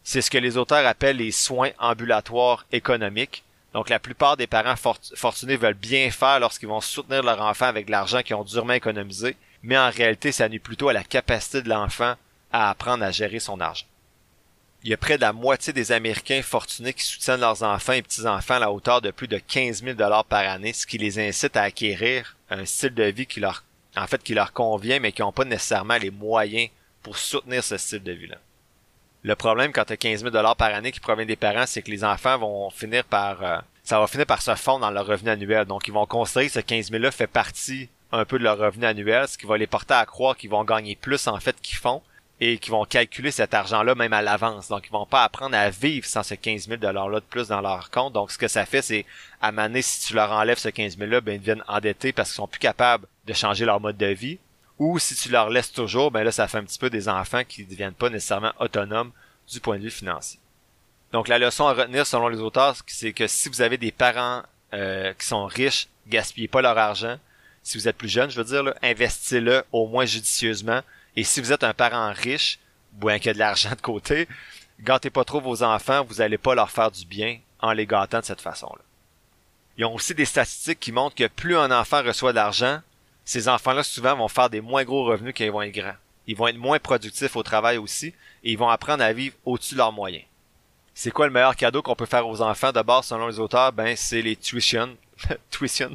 C'est 0.03 0.21
ce 0.21 0.31
que 0.31 0.37
les 0.37 0.57
auteurs 0.57 0.85
appellent 0.85 1.17
les 1.17 1.31
soins 1.31 1.71
ambulatoires 1.77 2.65
économiques. 2.71 3.43
Donc 3.73 3.89
la 3.89 3.99
plupart 3.99 4.37
des 4.37 4.47
parents 4.47 4.75
fortunés 5.15 5.57
veulent 5.57 5.73
bien 5.73 6.09
faire 6.09 6.39
lorsqu'ils 6.39 6.69
vont 6.69 6.81
soutenir 6.81 7.23
leur 7.23 7.41
enfant 7.41 7.65
avec 7.65 7.89
l'argent 7.89 8.21
qu'ils 8.21 8.35
ont 8.35 8.43
durement 8.43 8.73
économisé, 8.73 9.35
mais 9.61 9.77
en 9.77 9.89
réalité 9.89 10.31
ça 10.31 10.49
nuit 10.49 10.59
plutôt 10.59 10.89
à 10.89 10.93
la 10.93 11.03
capacité 11.03 11.61
de 11.61 11.69
l'enfant 11.69 12.15
à 12.53 12.69
apprendre 12.69 13.03
à 13.03 13.11
gérer 13.11 13.39
son 13.39 13.59
argent. 13.59 13.85
Il 14.83 14.89
y 14.89 14.93
a 14.93 14.97
près 14.97 15.15
de 15.15 15.21
la 15.21 15.33
moitié 15.33 15.73
des 15.73 15.91
Américains 15.91 16.41
fortunés 16.41 16.93
qui 16.93 17.03
soutiennent 17.03 17.39
leurs 17.39 17.63
enfants 17.63 17.93
et 17.93 18.01
petits-enfants 18.01 18.55
à 18.55 18.59
la 18.59 18.71
hauteur 18.71 19.01
de 19.01 19.11
plus 19.11 19.27
de 19.27 19.37
15 19.37 19.83
000 19.83 19.95
dollars 19.95 20.25
par 20.25 20.47
année, 20.47 20.73
ce 20.73 20.85
qui 20.85 20.97
les 20.97 21.19
incite 21.19 21.57
à 21.57 21.63
acquérir 21.63 22.37
un 22.49 22.65
style 22.65 22.93
de 22.93 23.03
vie 23.03 23.25
qui 23.25 23.39
leur 23.39 23.63
en 23.95 24.07
fait, 24.07 24.23
qui 24.23 24.33
leur 24.33 24.53
convient, 24.53 24.99
mais 24.99 25.11
qui 25.11 25.21
n'ont 25.21 25.31
pas 25.31 25.45
nécessairement 25.45 25.97
les 25.97 26.09
moyens 26.09 26.69
pour 27.01 27.17
soutenir 27.17 27.63
ce 27.63 27.77
style 27.77 28.03
de 28.03 28.11
vie-là. 28.11 28.37
Le 29.21 29.35
problème 29.35 29.71
quand 29.71 29.85
tu 29.85 29.93
as 29.93 29.97
15 29.97 30.23
000 30.23 30.55
par 30.55 30.73
année 30.73 30.91
qui 30.91 30.99
provient 30.99 31.25
des 31.25 31.35
parents, 31.35 31.65
c'est 31.65 31.81
que 31.81 31.91
les 31.91 32.03
enfants 32.03 32.37
vont 32.37 32.69
finir 32.69 33.05
par... 33.05 33.43
Euh, 33.43 33.57
ça 33.83 33.99
va 33.99 34.07
finir 34.07 34.25
par 34.25 34.41
se 34.41 34.55
fondre 34.55 34.79
dans 34.79 34.91
leur 34.91 35.05
revenu 35.05 35.29
annuel. 35.29 35.65
Donc, 35.65 35.87
ils 35.87 35.93
vont 35.93 36.05
considérer 36.05 36.47
que 36.47 36.53
ce 36.53 36.59
15 36.59 36.91
000-là 36.91 37.11
fait 37.11 37.27
partie 37.27 37.89
un 38.11 38.25
peu 38.25 38.37
de 38.37 38.43
leur 38.43 38.57
revenu 38.57 38.85
annuel, 38.85 39.27
ce 39.27 39.37
qui 39.37 39.45
va 39.45 39.57
les 39.57 39.67
porter 39.67 39.93
à 39.93 40.05
croire 40.05 40.35
qu'ils 40.37 40.49
vont 40.49 40.63
gagner 40.63 40.95
plus 40.95 41.27
en 41.27 41.39
fait 41.39 41.55
qu'ils 41.61 41.77
font 41.77 42.01
et 42.43 42.57
qu'ils 42.57 42.71
vont 42.71 42.83
calculer 42.83 43.31
cet 43.31 43.53
argent-là 43.53 43.95
même 43.95 44.11
à 44.11 44.21
l'avance. 44.21 44.67
Donc, 44.67 44.85
ils 44.87 44.91
vont 44.91 45.05
pas 45.05 45.23
apprendre 45.23 45.55
à 45.55 45.69
vivre 45.69 46.05
sans 46.05 46.23
ce 46.23 46.33
15 46.33 46.67
000 46.67 46.81
$-là 46.81 47.19
de 47.19 47.25
plus 47.25 47.47
dans 47.47 47.61
leur 47.61 47.89
compte. 47.89 48.13
Donc, 48.13 48.31
ce 48.31 48.37
que 48.37 48.49
ça 48.49 48.65
fait, 48.65 48.81
c'est, 48.81 49.05
à 49.41 49.51
maner, 49.53 49.81
si 49.81 50.07
tu 50.07 50.13
leur 50.13 50.31
enlèves 50.31 50.57
ce 50.57 50.67
15 50.69 50.97
000 50.97 51.09
$-là, 51.09 51.21
ben, 51.21 51.35
ils 51.35 51.39
deviennent 51.39 51.63
endettés 51.67 52.11
parce 52.11 52.29
qu'ils 52.29 52.37
sont 52.37 52.47
plus 52.47 52.59
capables 52.59 53.07
de 53.25 53.33
changer 53.33 53.63
leur 53.63 53.79
mode 53.79 53.97
de 53.97 54.07
vie. 54.07 54.39
Ou 54.77 54.99
si 54.99 55.15
tu 55.15 55.29
leur 55.29 55.49
laisses 55.49 55.71
toujours, 55.71 56.11
ben 56.11 56.23
là, 56.23 56.31
ça 56.31 56.47
fait 56.47 56.57
un 56.57 56.63
petit 56.63 56.79
peu 56.79 56.89
des 56.89 57.07
enfants 57.07 57.43
qui 57.47 57.63
ne 57.63 57.69
deviennent 57.69 57.93
pas 57.93 58.09
nécessairement 58.09 58.51
autonomes 58.59 59.11
du 59.49 59.59
point 59.59 59.77
de 59.77 59.83
vue 59.83 59.91
financier. 59.91 60.39
Donc 61.13 61.27
la 61.27 61.37
leçon 61.37 61.67
à 61.67 61.73
retenir 61.73 62.07
selon 62.07 62.27
les 62.27 62.39
auteurs, 62.39 62.75
c'est 62.87 63.13
que 63.13 63.27
si 63.27 63.47
vous 63.49 63.61
avez 63.61 63.77
des 63.77 63.91
parents 63.91 64.41
euh, 64.73 65.13
qui 65.13 65.27
sont 65.27 65.45
riches, 65.45 65.87
gaspillez 66.07 66.47
pas 66.47 66.61
leur 66.61 66.77
argent. 66.77 67.17
Si 67.61 67.77
vous 67.77 67.87
êtes 67.87 67.97
plus 67.97 68.09
jeune, 68.09 68.31
je 68.31 68.41
veux 68.41 68.43
dire, 68.43 68.73
investissez-le 68.81 69.63
au 69.71 69.87
moins 69.87 70.05
judicieusement. 70.05 70.81
Et 71.15 71.23
si 71.23 71.41
vous 71.41 71.51
êtes 71.51 71.63
un 71.63 71.73
parent 71.73 72.11
riche, 72.13 72.59
bien 72.93 73.17
qu'il 73.17 73.27
y 73.27 73.29
ait 73.31 73.33
de 73.33 73.39
l'argent 73.39 73.71
de 73.71 73.81
côté, 73.81 74.27
gâtez 74.81 75.09
pas 75.09 75.23
trop 75.23 75.41
vos 75.41 75.63
enfants, 75.63 76.03
vous 76.03 76.21
allez 76.21 76.37
pas 76.37 76.55
leur 76.55 76.71
faire 76.71 76.91
du 76.91 77.05
bien 77.05 77.39
en 77.59 77.71
les 77.71 77.85
gâtant 77.85 78.19
de 78.19 78.25
cette 78.25 78.41
façon-là. 78.41 78.83
Ils 79.77 79.85
ont 79.85 79.95
aussi 79.95 80.13
des 80.13 80.25
statistiques 80.25 80.79
qui 80.79 80.91
montrent 80.91 81.15
que 81.15 81.27
plus 81.27 81.57
un 81.57 81.71
enfant 81.71 82.03
reçoit 82.03 82.33
d'argent, 82.33 82.79
ces 83.25 83.47
enfants-là 83.47 83.83
souvent 83.83 84.15
vont 84.15 84.27
faire 84.27 84.49
des 84.49 84.61
moins 84.61 84.83
gros 84.83 85.05
revenus 85.05 85.33
quand 85.35 85.43
ils 85.43 85.51
vont 85.51 85.61
être 85.61 85.73
grands. 85.73 85.95
Ils 86.27 86.35
vont 86.35 86.47
être 86.47 86.57
moins 86.57 86.79
productifs 86.79 87.35
au 87.35 87.43
travail 87.43 87.77
aussi 87.77 88.07
et 88.43 88.51
ils 88.51 88.57
vont 88.57 88.69
apprendre 88.69 89.03
à 89.03 89.13
vivre 89.13 89.35
au-dessus 89.45 89.73
de 89.73 89.79
leurs 89.79 89.91
moyens. 89.91 90.23
C'est 90.93 91.11
quoi 91.11 91.25
le 91.25 91.33
meilleur 91.33 91.55
cadeau 91.55 91.81
qu'on 91.81 91.95
peut 91.95 92.05
faire 92.05 92.27
aux 92.27 92.41
enfants? 92.41 92.71
D'abord 92.71 93.03
selon 93.03 93.27
les 93.27 93.39
auteurs 93.39 93.71
Ben 93.71 93.95
c'est 93.95 94.21
les 94.21 94.35
tuition 94.35 94.95
tuition 95.49 95.91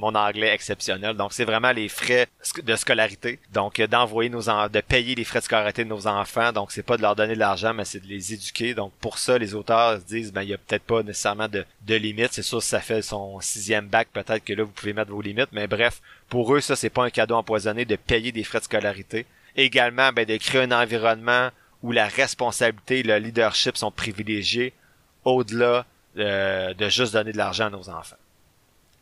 mon 0.00 0.14
anglais 0.14 0.48
exceptionnel. 0.48 1.16
Donc 1.16 1.32
c'est 1.32 1.44
vraiment 1.44 1.70
les 1.70 1.88
frais 1.88 2.26
de 2.62 2.76
scolarité. 2.76 3.38
Donc 3.52 3.78
euh, 3.78 3.86
d'envoyer 3.86 4.30
nos 4.30 4.40
de 4.40 4.80
payer 4.80 5.14
les 5.14 5.24
frais 5.24 5.40
de 5.40 5.44
scolarité 5.44 5.84
de 5.84 5.90
nos 5.90 6.06
enfants. 6.06 6.52
Donc 6.52 6.72
c'est 6.72 6.82
pas 6.82 6.96
de 6.96 7.02
leur 7.02 7.14
donner 7.14 7.34
de 7.34 7.38
l'argent, 7.38 7.74
mais 7.74 7.84
c'est 7.84 8.00
de 8.00 8.06
les 8.06 8.32
éduquer. 8.34 8.74
Donc 8.74 8.92
pour 9.00 9.18
ça, 9.18 9.38
les 9.38 9.54
auteurs 9.54 10.00
se 10.00 10.06
disent 10.06 10.32
ben 10.32 10.42
il 10.42 10.48
y 10.48 10.54
a 10.54 10.58
peut-être 10.58 10.82
pas 10.82 11.02
nécessairement 11.02 11.48
de, 11.48 11.64
de 11.82 11.94
limites. 11.94 12.32
C'est 12.32 12.42
sûr 12.42 12.62
si 12.62 12.68
ça 12.68 12.80
fait 12.80 13.02
son 13.02 13.40
sixième 13.40 13.86
bac, 13.86 14.08
peut-être 14.12 14.44
que 14.44 14.54
là 14.54 14.64
vous 14.64 14.72
pouvez 14.72 14.94
mettre 14.94 15.10
vos 15.10 15.22
limites. 15.22 15.52
Mais 15.52 15.66
bref, 15.66 16.00
pour 16.28 16.54
eux 16.54 16.60
ça 16.60 16.74
c'est 16.74 16.90
pas 16.90 17.04
un 17.04 17.10
cadeau 17.10 17.36
empoisonné 17.36 17.84
de 17.84 17.96
payer 17.96 18.32
des 18.32 18.42
frais 18.42 18.58
de 18.58 18.64
scolarité. 18.64 19.26
Également 19.54 20.12
ben 20.12 20.24
de 20.24 20.36
créer 20.38 20.62
un 20.62 20.72
environnement 20.72 21.50
où 21.82 21.92
la 21.92 22.08
responsabilité 22.08 23.00
et 23.00 23.02
le 23.02 23.18
leadership 23.18 23.76
sont 23.76 23.90
privilégiés 23.90 24.72
au-delà 25.24 25.86
euh, 26.18 26.74
de 26.74 26.88
juste 26.88 27.12
donner 27.12 27.32
de 27.32 27.38
l'argent 27.38 27.66
à 27.66 27.70
nos 27.70 27.88
enfants. 27.88 28.16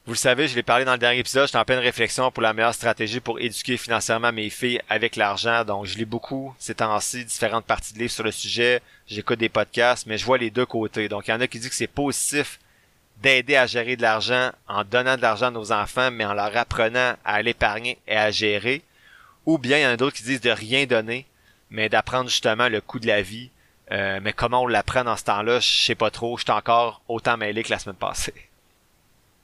Vous 0.09 0.15
le 0.15 0.19
savez, 0.19 0.49
je 0.49 0.55
l'ai 0.55 0.63
parlé 0.63 0.87
dans 0.87 0.93
le 0.93 0.99
dernier 0.99 1.19
épisode, 1.19 1.47
j'étais 1.49 1.59
en 1.59 1.67
pleine 1.67 1.81
réflexion 1.81 2.31
pour 2.31 2.43
la 2.43 2.55
meilleure 2.55 2.73
stratégie 2.73 3.21
pour 3.21 3.39
éduquer 3.41 3.77
financièrement 3.77 4.33
mes 4.33 4.49
filles 4.49 4.81
avec 4.89 5.17
l'argent. 5.17 5.67
Donc, 5.67 5.85
je 5.85 5.99
lis 5.99 6.07
beaucoup 6.07 6.55
ces 6.59 6.77
temps-ci, 6.77 7.27
différentes 7.27 7.67
parties 7.67 7.93
de 7.93 7.99
livres 7.99 8.11
sur 8.11 8.25
le 8.25 8.31
sujet. 8.31 8.81
J'écoute 9.07 9.39
des 9.39 9.51
podcasts, 9.51 10.07
mais 10.07 10.17
je 10.17 10.25
vois 10.25 10.39
les 10.39 10.49
deux 10.49 10.65
côtés. 10.65 11.11
Donc, 11.11 11.29
il 11.29 11.31
y 11.31 11.35
en 11.35 11.43
a 11.43 11.47
qui 11.47 11.59
disent 11.59 11.69
que 11.69 11.75
c'est 11.75 11.87
positif 11.87 12.59
d'aider 13.21 13.57
à 13.57 13.67
gérer 13.67 13.97
de 13.97 14.01
l'argent 14.01 14.51
en 14.67 14.83
donnant 14.83 15.19
de 15.19 15.21
l'argent 15.21 15.49
à 15.49 15.51
nos 15.51 15.73
enfants, 15.73 16.11
mais 16.11 16.25
en 16.25 16.33
leur 16.33 16.57
apprenant 16.57 17.15
à 17.23 17.43
l'épargner 17.43 17.99
et 18.09 18.17
à 18.17 18.31
gérer. 18.31 18.81
Ou 19.45 19.59
bien, 19.59 19.77
il 19.77 19.83
y 19.83 19.87
en 19.87 19.91
a 19.91 19.99
d'autres 19.99 20.17
qui 20.17 20.23
disent 20.23 20.41
de 20.41 20.49
rien 20.49 20.87
donner, 20.87 21.27
mais 21.69 21.91
d'apprendre 21.91 22.31
justement 22.31 22.71
le 22.71 22.81
coût 22.81 22.99
de 22.99 23.07
la 23.07 23.21
vie. 23.21 23.51
Euh, 23.93 24.21
mais 24.23 24.33
comment 24.33 24.63
on 24.63 24.67
l'apprend 24.67 25.05
dans 25.05 25.19
ce 25.19 25.25
temps-là, 25.25 25.61
je 25.61 25.69
sais 25.69 25.95
pas 25.95 26.11
trop. 26.11 26.39
Je 26.39 26.45
suis 26.45 26.51
encore 26.51 27.03
autant 27.09 27.37
mêlé 27.37 27.63
que 27.63 27.69
la 27.69 27.79
semaine 27.79 27.97
passée. 27.97 28.48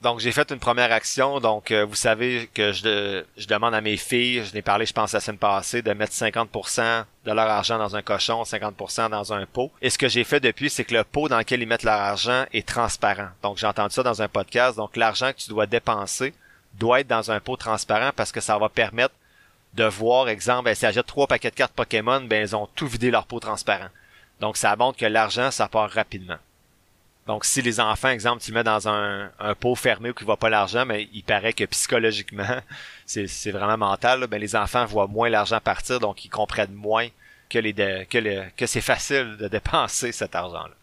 Donc 0.05 0.19
j'ai 0.19 0.31
fait 0.31 0.51
une 0.51 0.59
première 0.59 0.91
action. 0.91 1.39
Donc 1.39 1.71
euh, 1.71 1.83
vous 1.83 1.95
savez 1.95 2.47
que 2.53 2.71
je, 2.71 3.23
demande 3.47 3.73
à 3.73 3.81
mes 3.81 3.97
filles, 3.97 4.45
je 4.45 4.53
l'ai 4.53 4.61
parlé 4.61 4.85
je 4.85 4.93
pense 4.93 5.13
la 5.13 5.19
semaine 5.19 5.39
passée, 5.39 5.81
de 5.81 5.91
mettre 5.93 6.13
50% 6.13 7.05
de 7.25 7.31
leur 7.31 7.49
argent 7.49 7.79
dans 7.79 7.95
un 7.95 8.03
cochon, 8.03 8.43
50% 8.43 9.09
dans 9.09 9.33
un 9.33 9.47
pot. 9.47 9.71
Et 9.81 9.89
ce 9.89 9.97
que 9.97 10.07
j'ai 10.07 10.23
fait 10.23 10.39
depuis, 10.39 10.69
c'est 10.69 10.83
que 10.83 10.93
le 10.93 11.03
pot 11.03 11.27
dans 11.27 11.39
lequel 11.39 11.63
ils 11.63 11.67
mettent 11.67 11.81
leur 11.81 11.99
argent 11.99 12.45
est 12.53 12.67
transparent. 12.67 13.29
Donc 13.41 13.57
j'ai 13.57 13.65
entendu 13.65 13.95
ça 13.95 14.03
dans 14.03 14.21
un 14.21 14.27
podcast. 14.27 14.77
Donc 14.77 14.95
l'argent 14.95 15.31
que 15.33 15.39
tu 15.39 15.49
dois 15.49 15.65
dépenser 15.65 16.35
doit 16.75 16.99
être 16.99 17.07
dans 17.07 17.31
un 17.31 17.39
pot 17.39 17.57
transparent 17.57 18.11
parce 18.15 18.31
que 18.31 18.41
ça 18.41 18.59
va 18.59 18.69
permettre 18.69 19.15
de 19.73 19.85
voir, 19.85 20.29
exemple, 20.29 20.69
elles 20.69 21.03
trois 21.03 21.25
paquets 21.25 21.49
de 21.49 21.55
cartes 21.55 21.73
Pokémon, 21.73 22.21
ben, 22.21 22.43
elles 22.43 22.55
ont 22.55 22.67
tout 22.75 22.85
vidé 22.85 23.09
leur 23.09 23.25
pot 23.25 23.39
transparent. 23.39 23.89
Donc, 24.39 24.55
ça 24.55 24.75
montre 24.75 24.99
que 24.99 25.05
l'argent, 25.07 25.49
ça 25.49 25.67
part 25.67 25.89
rapidement. 25.89 26.37
Donc, 27.27 27.43
si 27.43 27.61
les 27.61 27.79
enfants, 27.79 28.09
exemple, 28.09 28.43
tu 28.43 28.51
mets 28.51 28.63
dans 28.63 28.87
un, 28.87 29.31
pot 29.59 29.75
fermé 29.75 30.11
où 30.11 30.13
il 30.19 30.25
voit 30.25 30.37
pas 30.37 30.49
l'argent, 30.49 30.85
mais 30.85 31.09
il 31.11 31.23
paraît 31.23 31.53
que 31.53 31.63
psychologiquement, 31.65 32.61
c'est, 33.05 33.51
vraiment 33.51 33.77
mental, 33.77 34.27
ben, 34.27 34.39
les 34.39 34.55
enfants 34.55 34.85
voient 34.85 35.07
moins 35.07 35.29
l'argent 35.29 35.59
partir, 35.59 35.99
donc 35.99 36.23
ils 36.23 36.29
comprennent 36.29 36.73
moins 36.73 37.07
que, 37.49 37.57
les 37.57 37.73
que, 37.73 38.49
que 38.55 38.65
c'est 38.65 38.81
facile 38.81 39.37
de 39.37 39.47
dépenser 39.47 40.11
cet 40.11 40.35
argent-là. 40.35 40.73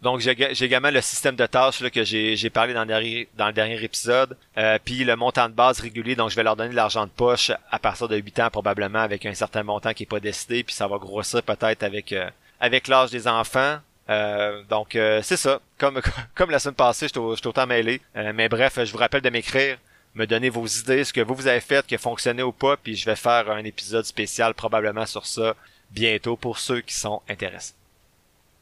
Donc 0.00 0.20
j'ai 0.20 0.30
également 0.64 0.90
le 0.90 1.00
système 1.00 1.34
de 1.34 1.44
tâches 1.44 1.80
là, 1.80 1.90
que 1.90 2.04
j'ai 2.04 2.50
parlé 2.50 2.72
dans 2.72 2.82
le 2.82 2.86
dernier, 2.86 3.28
dans 3.36 3.48
le 3.48 3.52
dernier 3.52 3.82
épisode. 3.82 4.36
Euh, 4.56 4.78
puis 4.84 5.02
le 5.02 5.16
montant 5.16 5.48
de 5.48 5.54
base 5.54 5.80
régulier, 5.80 6.14
donc 6.14 6.30
je 6.30 6.36
vais 6.36 6.44
leur 6.44 6.54
donner 6.54 6.70
de 6.70 6.76
l'argent 6.76 7.04
de 7.04 7.10
poche 7.10 7.50
à 7.70 7.78
partir 7.80 8.06
de 8.06 8.16
8 8.16 8.40
ans 8.40 8.50
probablement 8.50 9.00
avec 9.00 9.26
un 9.26 9.34
certain 9.34 9.64
montant 9.64 9.92
qui 9.92 10.04
est 10.04 10.06
pas 10.06 10.20
décidé, 10.20 10.62
puis 10.62 10.74
ça 10.74 10.86
va 10.86 10.98
grossir 10.98 11.42
peut-être 11.42 11.82
avec 11.82 12.12
euh, 12.12 12.30
avec 12.60 12.86
l'âge 12.86 13.10
des 13.10 13.26
enfants. 13.26 13.78
Euh, 14.10 14.62
donc 14.64 14.90
c'est 14.92 15.36
ça. 15.36 15.60
Comme 15.78 16.00
comme 16.34 16.50
la 16.50 16.58
semaine 16.58 16.74
passée, 16.74 17.08
je 17.08 17.36
suis 17.36 17.48
autant 17.48 17.66
mêlé. 17.66 18.00
mais 18.34 18.48
bref, 18.48 18.78
je 18.82 18.90
vous 18.92 18.98
rappelle 18.98 19.22
de 19.22 19.30
m'écrire, 19.30 19.78
me 20.14 20.26
donner 20.26 20.48
vos 20.50 20.66
idées, 20.66 21.04
ce 21.04 21.12
que 21.12 21.20
vous 21.20 21.34
vous 21.34 21.46
avez 21.46 21.60
fait, 21.60 21.86
qui 21.86 21.94
a 21.94 21.98
fonctionné 21.98 22.42
ou 22.42 22.52
pas, 22.52 22.76
puis 22.76 22.96
je 22.96 23.04
vais 23.04 23.16
faire 23.16 23.50
un 23.50 23.64
épisode 23.64 24.04
spécial 24.04 24.54
probablement 24.54 25.06
sur 25.06 25.26
ça 25.26 25.54
bientôt 25.90 26.36
pour 26.36 26.58
ceux 26.58 26.80
qui 26.80 26.94
sont 26.94 27.22
intéressés. 27.28 27.74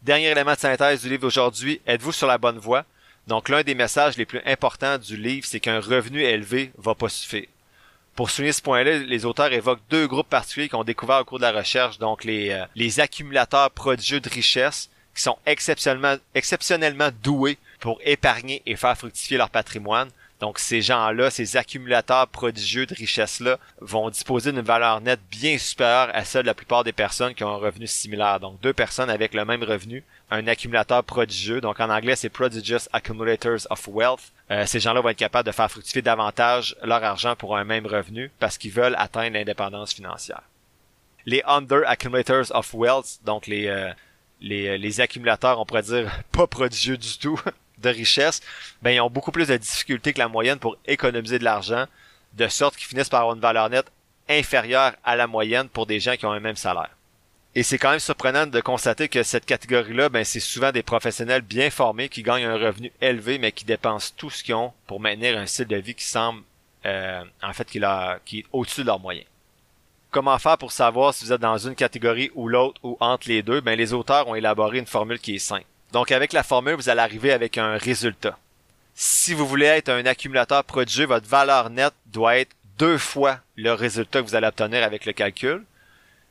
Dernier 0.02 0.26
élément 0.26 0.54
de 0.54 0.58
synthèse 0.58 1.02
du 1.02 1.08
livre 1.08 1.22
d'aujourd'hui, 1.22 1.80
êtes-vous 1.86 2.12
sur 2.12 2.26
la 2.26 2.38
bonne 2.38 2.58
voie? 2.58 2.84
Donc 3.26 3.48
l'un 3.48 3.62
des 3.62 3.74
messages 3.74 4.16
les 4.16 4.26
plus 4.26 4.40
importants 4.46 4.98
du 4.98 5.16
livre, 5.16 5.46
c'est 5.46 5.60
qu'un 5.60 5.80
revenu 5.80 6.22
élevé 6.22 6.72
va 6.78 6.94
pas 6.94 7.08
suffire. 7.08 7.46
Pour 8.14 8.30
souligner 8.30 8.52
ce 8.52 8.62
point-là, 8.62 8.98
les 8.98 9.24
auteurs 9.24 9.52
évoquent 9.52 9.82
deux 9.90 10.06
groupes 10.06 10.28
particuliers 10.28 10.68
qu'on 10.68 10.84
découvert 10.84 11.20
au 11.20 11.24
cours 11.24 11.38
de 11.38 11.42
la 11.44 11.52
recherche, 11.52 11.98
donc 11.98 12.24
les, 12.24 12.50
euh, 12.50 12.64
les 12.74 13.00
accumulateurs 13.00 13.70
prodigieux 13.72 14.20
de 14.20 14.28
richesse, 14.28 14.90
qui 15.16 15.22
sont 15.22 15.38
exceptionnellement, 15.46 17.08
doués 17.22 17.58
pour 17.80 17.98
épargner 18.04 18.62
et 18.66 18.76
faire 18.76 18.96
fructifier 18.96 19.38
leur 19.38 19.50
patrimoine, 19.50 20.10
donc 20.40 20.58
ces 20.58 20.82
gens-là, 20.82 21.30
ces 21.30 21.56
accumulateurs 21.56 22.28
prodigieux 22.28 22.84
de 22.84 22.94
richesse-là, 22.94 23.58
vont 23.80 24.10
disposer 24.10 24.52
d'une 24.52 24.60
valeur 24.60 25.00
nette 25.00 25.20
bien 25.30 25.56
supérieure 25.56 26.10
à 26.12 26.24
celle 26.24 26.42
de 26.42 26.46
la 26.46 26.54
plupart 26.54 26.84
des 26.84 26.92
personnes 26.92 27.34
qui 27.34 27.42
ont 27.42 27.50
un 27.50 27.56
revenu 27.56 27.86
similaire. 27.86 28.38
Donc 28.38 28.60
deux 28.60 28.74
personnes 28.74 29.08
avec 29.08 29.32
le 29.32 29.46
même 29.46 29.62
revenu, 29.62 30.04
un 30.30 30.46
accumulateur 30.46 31.02
prodigieux, 31.04 31.62
donc 31.62 31.80
en 31.80 31.88
anglais 31.88 32.16
c'est 32.16 32.28
prodigious 32.28 32.86
accumulators 32.92 33.66
of 33.70 33.88
wealth. 33.88 34.32
Euh, 34.50 34.66
ces 34.66 34.78
gens-là 34.78 35.00
vont 35.00 35.08
être 35.08 35.16
capables 35.16 35.46
de 35.46 35.52
faire 35.52 35.70
fructifier 35.70 36.02
davantage 36.02 36.76
leur 36.82 37.02
argent 37.02 37.34
pour 37.34 37.56
un 37.56 37.64
même 37.64 37.86
revenu 37.86 38.30
parce 38.38 38.58
qu'ils 38.58 38.72
veulent 38.72 38.96
atteindre 38.98 39.34
l'indépendance 39.34 39.94
financière. 39.94 40.42
Les 41.24 41.42
under 41.46 41.82
accumulators 41.86 42.54
of 42.54 42.72
wealth, 42.74 43.18
donc 43.24 43.46
les 43.46 43.68
euh, 43.68 43.90
les, 44.40 44.78
les 44.78 45.00
accumulateurs, 45.00 45.60
on 45.60 45.66
pourrait 45.66 45.82
dire 45.82 46.10
pas 46.32 46.46
prodigieux 46.46 46.96
du 46.96 47.18
tout, 47.18 47.40
de 47.78 47.88
richesse, 47.88 48.40
ben 48.82 48.90
ils 48.90 49.00
ont 49.00 49.10
beaucoup 49.10 49.32
plus 49.32 49.48
de 49.48 49.56
difficultés 49.56 50.12
que 50.12 50.18
la 50.18 50.28
moyenne 50.28 50.58
pour 50.58 50.76
économiser 50.86 51.38
de 51.38 51.44
l'argent, 51.44 51.86
de 52.34 52.48
sorte 52.48 52.76
qu'ils 52.76 52.86
finissent 52.86 53.08
par 53.08 53.20
avoir 53.20 53.36
une 53.36 53.42
valeur 53.42 53.68
nette 53.70 53.90
inférieure 54.28 54.92
à 55.04 55.16
la 55.16 55.26
moyenne 55.26 55.68
pour 55.68 55.86
des 55.86 56.00
gens 56.00 56.16
qui 56.16 56.26
ont 56.26 56.32
un 56.32 56.40
même 56.40 56.56
salaire. 56.56 56.90
Et 57.54 57.62
c'est 57.62 57.78
quand 57.78 57.90
même 57.90 58.00
surprenant 58.00 58.46
de 58.46 58.60
constater 58.60 59.08
que 59.08 59.22
cette 59.22 59.46
catégorie-là, 59.46 60.10
ben, 60.10 60.24
c'est 60.24 60.40
souvent 60.40 60.72
des 60.72 60.82
professionnels 60.82 61.40
bien 61.40 61.70
formés 61.70 62.10
qui 62.10 62.22
gagnent 62.22 62.44
un 62.44 62.58
revenu 62.58 62.92
élevé, 63.00 63.38
mais 63.38 63.50
qui 63.50 63.64
dépensent 63.64 64.12
tout 64.14 64.28
ce 64.28 64.44
qu'ils 64.44 64.54
ont 64.54 64.74
pour 64.86 65.00
maintenir 65.00 65.38
un 65.38 65.46
style 65.46 65.66
de 65.66 65.76
vie 65.76 65.94
qui 65.94 66.04
semble, 66.04 66.42
euh, 66.84 67.24
en 67.42 67.52
fait, 67.54 67.66
qui, 67.66 67.80
qui 68.26 68.40
est 68.40 68.44
au-dessus 68.52 68.82
de 68.82 68.86
leurs 68.86 69.00
moyens. 69.00 69.26
Comment 70.16 70.38
faire 70.38 70.56
pour 70.56 70.72
savoir 70.72 71.12
si 71.12 71.26
vous 71.26 71.34
êtes 71.34 71.42
dans 71.42 71.58
une 71.58 71.74
catégorie 71.74 72.30
ou 72.34 72.48
l'autre 72.48 72.80
ou 72.82 72.96
entre 73.00 73.28
les 73.28 73.42
deux? 73.42 73.60
Ben, 73.60 73.76
les 73.76 73.92
auteurs 73.92 74.26
ont 74.26 74.34
élaboré 74.34 74.78
une 74.78 74.86
formule 74.86 75.18
qui 75.18 75.34
est 75.34 75.38
simple. 75.38 75.66
Donc 75.92 76.10
avec 76.10 76.32
la 76.32 76.42
formule, 76.42 76.72
vous 76.72 76.88
allez 76.88 77.02
arriver 77.02 77.32
avec 77.32 77.58
un 77.58 77.76
résultat. 77.76 78.38
Si 78.94 79.34
vous 79.34 79.46
voulez 79.46 79.66
être 79.66 79.90
un 79.90 80.06
accumulateur 80.06 80.64
prodigieux, 80.64 81.04
votre 81.04 81.28
valeur 81.28 81.68
nette 81.68 81.92
doit 82.06 82.38
être 82.38 82.56
deux 82.78 82.96
fois 82.96 83.40
le 83.56 83.74
résultat 83.74 84.22
que 84.22 84.26
vous 84.26 84.34
allez 84.34 84.46
obtenir 84.46 84.82
avec 84.84 85.04
le 85.04 85.12
calcul. 85.12 85.62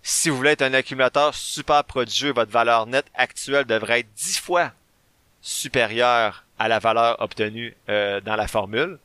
Si 0.02 0.32
vous 0.32 0.38
voulez 0.38 0.54
être 0.54 0.64
un 0.64 0.74
accumulateur 0.74 1.36
super 1.36 1.84
prodigieux, 1.84 2.34
votre 2.34 2.52
valeur 2.52 2.88
nette 2.88 3.06
actuelle 3.14 3.66
devrait 3.66 4.00
être 4.00 4.14
dix 4.16 4.40
fois 4.40 4.72
supérieure 5.44 6.44
à 6.58 6.68
la 6.70 6.80
valeur 6.80 7.22
obtenue 7.22 7.76
euh, 7.90 8.20
dans 8.20 8.36
la 8.36 8.48
formule. 8.48 8.98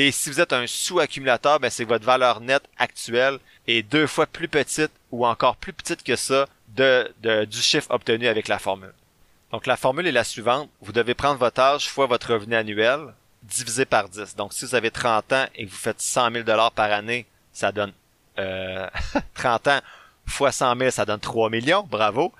Et 0.00 0.12
si 0.12 0.30
vous 0.30 0.40
êtes 0.40 0.52
un 0.52 0.68
sous-accumulateur, 0.68 1.58
ben 1.58 1.70
c'est 1.70 1.82
que 1.82 1.88
votre 1.88 2.04
valeur 2.04 2.40
nette 2.40 2.62
actuelle 2.76 3.40
est 3.66 3.82
deux 3.82 4.06
fois 4.06 4.26
plus 4.26 4.46
petite 4.46 4.92
ou 5.10 5.26
encore 5.26 5.56
plus 5.56 5.72
petite 5.72 6.04
que 6.04 6.14
ça 6.14 6.46
de, 6.68 7.12
du 7.46 7.60
chiffre 7.60 7.90
obtenu 7.90 8.28
avec 8.28 8.46
la 8.46 8.60
formule. 8.60 8.92
Donc 9.50 9.66
la 9.66 9.76
formule 9.76 10.06
est 10.06 10.12
la 10.12 10.22
suivante. 10.22 10.70
Vous 10.82 10.92
devez 10.92 11.14
prendre 11.14 11.40
votre 11.40 11.60
âge 11.60 11.88
fois 11.88 12.06
votre 12.06 12.32
revenu 12.34 12.54
annuel 12.54 13.12
divisé 13.42 13.86
par 13.86 14.08
10. 14.08 14.36
Donc 14.36 14.52
si 14.52 14.66
vous 14.66 14.76
avez 14.76 14.92
30 14.92 15.32
ans 15.32 15.46
et 15.56 15.66
que 15.66 15.70
vous 15.72 15.76
faites 15.76 16.00
100 16.00 16.30
000 16.30 16.44
dollars 16.44 16.70
par 16.70 16.92
année, 16.92 17.26
ça 17.52 17.72
donne 17.72 17.92
euh, 18.38 18.88
30 19.34 19.66
ans 19.66 19.80
fois 20.26 20.52
100 20.52 20.76
000, 20.76 20.90
ça 20.92 21.06
donne 21.06 21.18
3 21.18 21.50
millions. 21.50 21.82
Bravo. 21.82 22.32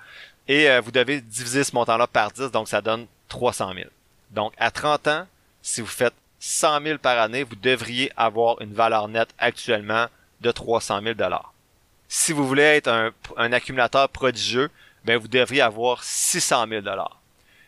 Et 0.47 0.69
euh, 0.69 0.79
vous 0.79 0.91
devez 0.91 1.19
diviser 1.19 1.65
ce 1.65 1.75
montant-là 1.75 2.07
par 2.07 2.31
10, 2.31 2.51
donc 2.51 2.69
ça 2.69 2.79
donne 2.79 3.05
300 3.27 3.73
000. 3.73 3.89
Donc 4.31 4.53
à 4.57 4.71
30 4.71 5.09
ans, 5.09 5.27
si 5.61 5.81
vous 5.81 5.87
faites 5.87 6.13
100 6.39 6.81
000 6.83 6.97
par 6.99 7.19
année, 7.19 7.43
vous 7.43 7.55
devriez 7.55 8.11
avoir 8.15 8.61
une 8.61 8.73
valeur 8.73 9.07
nette 9.07 9.29
actuellement 9.37 10.07
de 10.41 10.51
300 10.51 11.01
000 11.01 11.13
dollars. 11.15 11.53
Si 12.07 12.33
vous 12.33 12.47
voulez 12.47 12.63
être 12.63 13.13
un, 13.37 13.53
accumulateur 13.53 14.09
prodigieux, 14.09 14.69
ben 15.05 15.17
vous 15.17 15.27
devriez 15.27 15.61
avoir 15.61 16.03
600 16.03 16.67
000 16.67 16.81
dollars. 16.81 17.21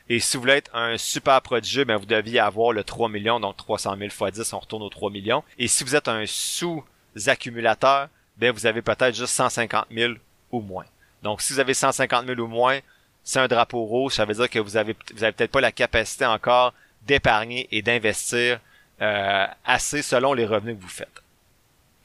Et 0.10 0.20
si 0.20 0.36
vous 0.36 0.42
voulez 0.42 0.54
être 0.54 0.76
un 0.76 0.98
super 0.98 1.42
prodigieux, 1.42 1.86
ben 1.86 1.98
vous 1.98 2.06
deviez 2.06 2.40
avoir 2.40 2.74
le 2.74 2.84
3 2.84 3.08
millions, 3.10 3.40
donc 3.40 3.58
300 3.58 3.96
000 3.98 4.10
fois 4.10 4.32
10, 4.32 4.52
on 4.54 4.60
retourne 4.60 4.84
aux 4.84 4.90
3 4.90 5.12
millions. 5.12 5.44
Et 5.60 5.68
si 5.68 5.84
vous 5.84 5.96
êtes 5.96 6.08
un 6.08 6.26
sous-accumulateur, 6.26 8.08
ben 8.38 8.52
vous 8.52 8.66
avez 8.66 8.82
peut-être 8.82 9.16
juste 9.16 9.34
150 9.34 9.86
000 9.92 10.14
ou 10.52 10.62
moins. 10.62 10.86
Donc 11.24 11.42
si 11.42 11.54
vous 11.54 11.60
avez 11.60 11.74
150 11.74 12.26
000 12.26 12.40
ou 12.40 12.48
moins, 12.48 12.80
c'est 13.24 13.40
un 13.40 13.48
drapeau 13.48 13.84
rouge, 13.84 14.14
ça 14.14 14.26
veut 14.26 14.34
dire 14.34 14.50
que 14.50 14.60
vous 14.60 14.78
avez 14.78 14.96
vous 15.14 15.24
avez 15.24 15.34
peut-être 15.34 15.52
pas 15.52 15.62
la 15.62 15.72
capacité 15.72 16.26
encore 16.26 16.74
d'épargner 17.08 17.68
et 17.72 17.82
d'investir 17.82 18.60
euh, 19.02 19.48
assez 19.66 20.02
selon 20.02 20.34
les 20.34 20.46
revenus 20.46 20.78
que 20.78 20.82
vous 20.82 20.88
faites. 20.88 21.22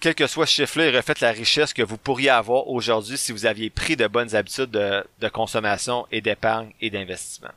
Quel 0.00 0.14
que 0.14 0.26
soit 0.26 0.46
ce 0.46 0.52
chiffre-là, 0.52 0.88
il 0.88 0.96
reflète 0.96 1.20
la 1.20 1.32
richesse 1.32 1.72
que 1.72 1.82
vous 1.82 1.96
pourriez 1.96 2.30
avoir 2.30 2.68
aujourd'hui 2.68 3.16
si 3.16 3.32
vous 3.32 3.46
aviez 3.46 3.70
pris 3.70 3.96
de 3.96 4.06
bonnes 4.06 4.34
habitudes 4.34 4.70
de, 4.70 5.28
consommation 5.28 6.06
et 6.12 6.20
d'épargne 6.20 6.72
et 6.80 6.90
d'investissement. 6.90 7.50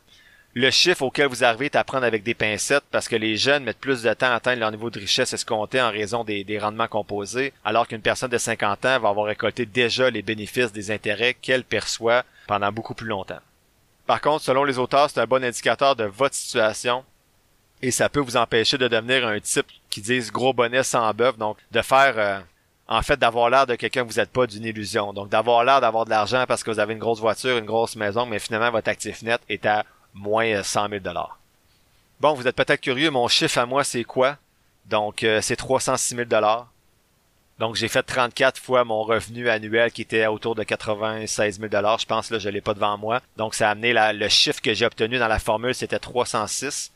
Le 0.56 0.72
chiffre 0.72 1.04
auquel 1.04 1.28
vous 1.28 1.44
arrivez 1.44 1.66
est 1.66 1.76
à 1.76 1.84
prendre 1.84 2.06
avec 2.06 2.24
des 2.24 2.34
pincettes 2.34 2.86
parce 2.92 3.08
que 3.08 3.16
les 3.16 3.38
jeunes 3.38 3.64
mettent 3.64 3.80
plus 3.80 4.02
de 4.02 4.14
temps 4.14 4.32
à 4.32 4.36
atteindre 4.36 4.62
leur 4.62 4.72
niveau 4.72 4.90
de 4.90 5.00
richesse 5.00 5.32
escompté 5.32 5.82
en 5.82 5.92
raison 5.92 6.24
des, 6.24 6.44
des 6.44 6.58
rendements 6.58 6.88
composés, 6.88 7.54
alors 7.64 7.88
qu'une 7.88 8.02
personne 8.02 8.32
de 8.32 8.38
50 8.38 8.86
ans 8.86 9.00
va 9.00 9.10
avoir 9.10 9.28
récolté 9.28 9.66
déjà 9.66 10.10
les 10.10 10.22
bénéfices 10.22 10.72
des 10.72 10.92
intérêts 10.92 11.36
qu'elle 11.36 11.64
perçoit 11.64 12.24
pendant 12.48 12.72
beaucoup 12.72 12.96
plus 12.96 13.08
longtemps. 13.08 13.40
Par 14.08 14.22
contre, 14.22 14.44
selon 14.44 14.64
les 14.64 14.80
auteurs, 14.80 15.10
c'est 15.10 15.20
un 15.20 15.28
bon 15.28 15.44
indicateur 15.44 15.96
de 15.96 16.06
votre 16.06 16.36
situation 16.36 17.04
et 17.82 17.92
ça 17.92 18.10
peut 18.10 18.20
vous 18.20 18.38
empêcher 18.38 18.78
de 18.78 18.88
devenir 18.88 19.26
un 19.26 19.40
type 19.40 19.68
qui 19.90 20.02
disent 20.02 20.32
gros 20.32 20.54
bonnet 20.54 20.84
sans 20.84 21.14
bœuf, 21.14 21.38
donc 21.38 21.58
de 21.72 21.82
faire 21.82 22.14
euh, 22.18 22.40
en 22.88 23.02
fait 23.02 23.18
d'avoir 23.18 23.50
l'air 23.50 23.68
de 23.68 23.76
quelqu'un 23.76 24.04
que 24.06 24.12
vous 24.12 24.20
n'êtes 24.20 24.32
pas 24.32 24.48
d'une 24.48 24.66
illusion. 24.66 25.14
Donc 25.14 25.30
d'avoir 25.30 25.64
l'air 25.64 25.80
d'avoir 25.80 26.06
de 26.06 26.10
l'argent 26.10 26.46
parce 26.48 26.64
que 26.64 26.72
vous 26.72 26.80
avez 26.80 26.94
une 26.94 27.00
grosse 27.00 27.20
voiture, 27.20 27.58
une 27.58 27.66
grosse 27.66 27.96
maison, 27.96 28.26
mais 28.26 28.40
finalement 28.40 28.72
votre 28.72 28.90
actif 28.90 29.22
net 29.22 29.42
est 29.48 29.66
à 29.66 29.86
moins 30.14 30.62
100 30.62 30.90
000 30.90 31.00
dollars. 31.02 31.40
Bon, 32.20 32.34
vous 32.34 32.48
êtes 32.48 32.56
peut-être 32.56 32.82
curieux, 32.82 33.12
mon 33.12 33.28
chiffre 33.28 33.58
à 33.60 33.66
moi 33.66 33.84
c'est 33.84 34.04
quoi? 34.04 34.38
Donc 34.86 35.24
euh, 35.24 35.40
c'est 35.42 35.56
306 35.56 36.16
000 36.16 36.28
dollars. 36.28 36.68
Donc 37.60 37.76
j'ai 37.76 37.90
fait 37.90 38.04
34 38.04 38.58
fois 38.60 38.84
mon 38.86 39.04
revenu 39.04 39.50
annuel 39.50 39.92
qui 39.92 40.02
était 40.02 40.26
autour 40.28 40.56
de 40.56 40.64
96 40.64 41.60
000 41.60 41.70
dollars. 41.70 42.00
Je 42.00 42.06
pense 42.06 42.30
là 42.30 42.40
je 42.40 42.50
l'ai 42.50 42.62
pas 42.62 42.74
devant 42.74 42.98
moi. 42.98 43.22
Donc 43.38 43.54
ça 43.54 43.70
a 43.70 43.72
amené 43.72 43.94
le 43.94 44.28
chiffre 44.30 44.62
que 44.62 44.74
j'ai 44.74 44.86
obtenu 44.86 45.18
dans 45.18 45.28
la 45.28 45.40
formule 45.40 45.76
c'était 45.76 46.00
306. 46.00 46.92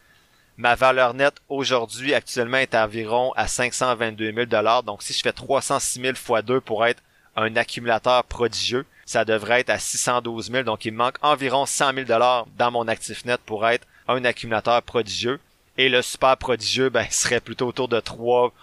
Ma 0.58 0.76
valeur 0.76 1.16
nette 1.16 1.42
aujourd'hui 1.50 2.14
actuellement 2.14 2.58
est 2.58 2.76
environ 2.76 3.34
à 3.36 3.48
522 3.48 4.32
000 4.34 4.46
dollars. 4.46 4.84
Donc 4.84 5.02
si 5.02 5.12
je 5.14 5.22
fais 5.22 5.34
306 5.34 6.00
000 6.00 6.16
fois 6.16 6.44
2 6.44 6.62
pour 6.62 6.86
être 6.86 7.02
un 7.36 7.56
accumulateur 7.56 8.24
prodigieux, 8.24 8.86
ça 9.06 9.26
devrait 9.26 9.62
être 9.62 9.72
à 9.72 9.80
612 9.80 10.52
000. 10.52 10.64
Donc 10.64 10.86
il 10.86 10.92
me 10.92 10.98
manque 10.98 11.18
environ 11.24 11.66
100 11.66 11.94
000 11.94 12.06
dollars 12.06 12.46
dans 12.58 12.70
mon 12.70 12.88
actif 12.88 13.26
net 13.26 13.42
pour 13.44 13.68
être 13.68 13.88
un 14.08 14.24
accumulateur 14.26 14.82
prodigieux. 14.84 15.40
Et 15.80 15.90
le 15.90 16.04
super 16.04 16.38
prodigieux, 16.38 16.90
ben, 16.90 17.08
serait 17.10 17.40
plutôt 17.40 17.68
autour 17.68 17.88
de 17.88 18.00
3, 18.00 18.54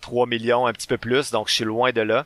3 0.00 0.26
millions, 0.26 0.66
un 0.66 0.72
petit 0.72 0.86
peu 0.86 0.98
plus. 0.98 1.32
Donc 1.32 1.48
je 1.48 1.54
suis 1.54 1.64
loin 1.64 1.90
de 1.90 2.02
là. 2.02 2.24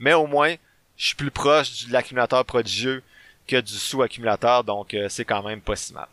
Mais 0.00 0.12
au 0.12 0.26
moins, 0.26 0.54
je 0.96 1.06
suis 1.06 1.16
plus 1.16 1.30
proche 1.30 1.86
de 1.86 1.92
l'accumulateur 1.92 2.44
prodigieux 2.44 3.04
que 3.46 3.60
du 3.60 3.74
sous-accumulateur. 3.74 4.64
Donc 4.64 4.92
euh, 4.92 5.08
c'est 5.08 5.24
quand 5.24 5.44
même 5.44 5.60
pas 5.60 5.76
si 5.76 5.92
mal. 5.92 6.08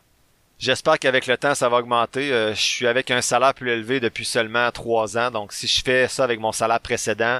J'espère 0.64 0.98
qu'avec 0.98 1.28
le 1.28 1.38
temps, 1.38 1.56
ça 1.56 1.68
va 1.68 1.80
augmenter. 1.80 2.32
Euh, 2.32 2.56
je 2.56 2.62
suis 2.62 2.88
avec 2.88 3.12
un 3.12 3.22
salaire 3.22 3.54
plus 3.54 3.70
élevé 3.70 4.00
depuis 4.00 4.24
seulement 4.24 4.72
trois 4.72 5.18
ans. 5.18 5.30
Donc, 5.30 5.52
si 5.52 5.68
je 5.68 5.84
fais 5.84 6.08
ça 6.08 6.24
avec 6.24 6.40
mon 6.40 6.54
salaire 6.54 6.80
précédent, 6.80 7.40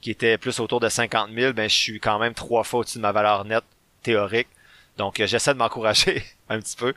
qui 0.00 0.10
était 0.10 0.36
plus 0.38 0.58
autour 0.58 0.80
de 0.80 0.88
50 0.88 1.30
000, 1.32 1.52
ben, 1.52 1.70
je 1.70 1.76
suis 1.76 2.00
quand 2.00 2.18
même 2.18 2.34
trois 2.34 2.64
fois 2.64 2.80
au-dessus 2.80 2.98
de 2.98 3.02
ma 3.02 3.12
valeur 3.12 3.44
nette 3.44 3.62
théorique. 4.02 4.48
Donc, 4.96 5.20
euh, 5.20 5.28
j'essaie 5.28 5.54
de 5.54 5.58
m'encourager 5.58 6.24
un 6.48 6.58
petit 6.58 6.74
peu. 6.74 6.94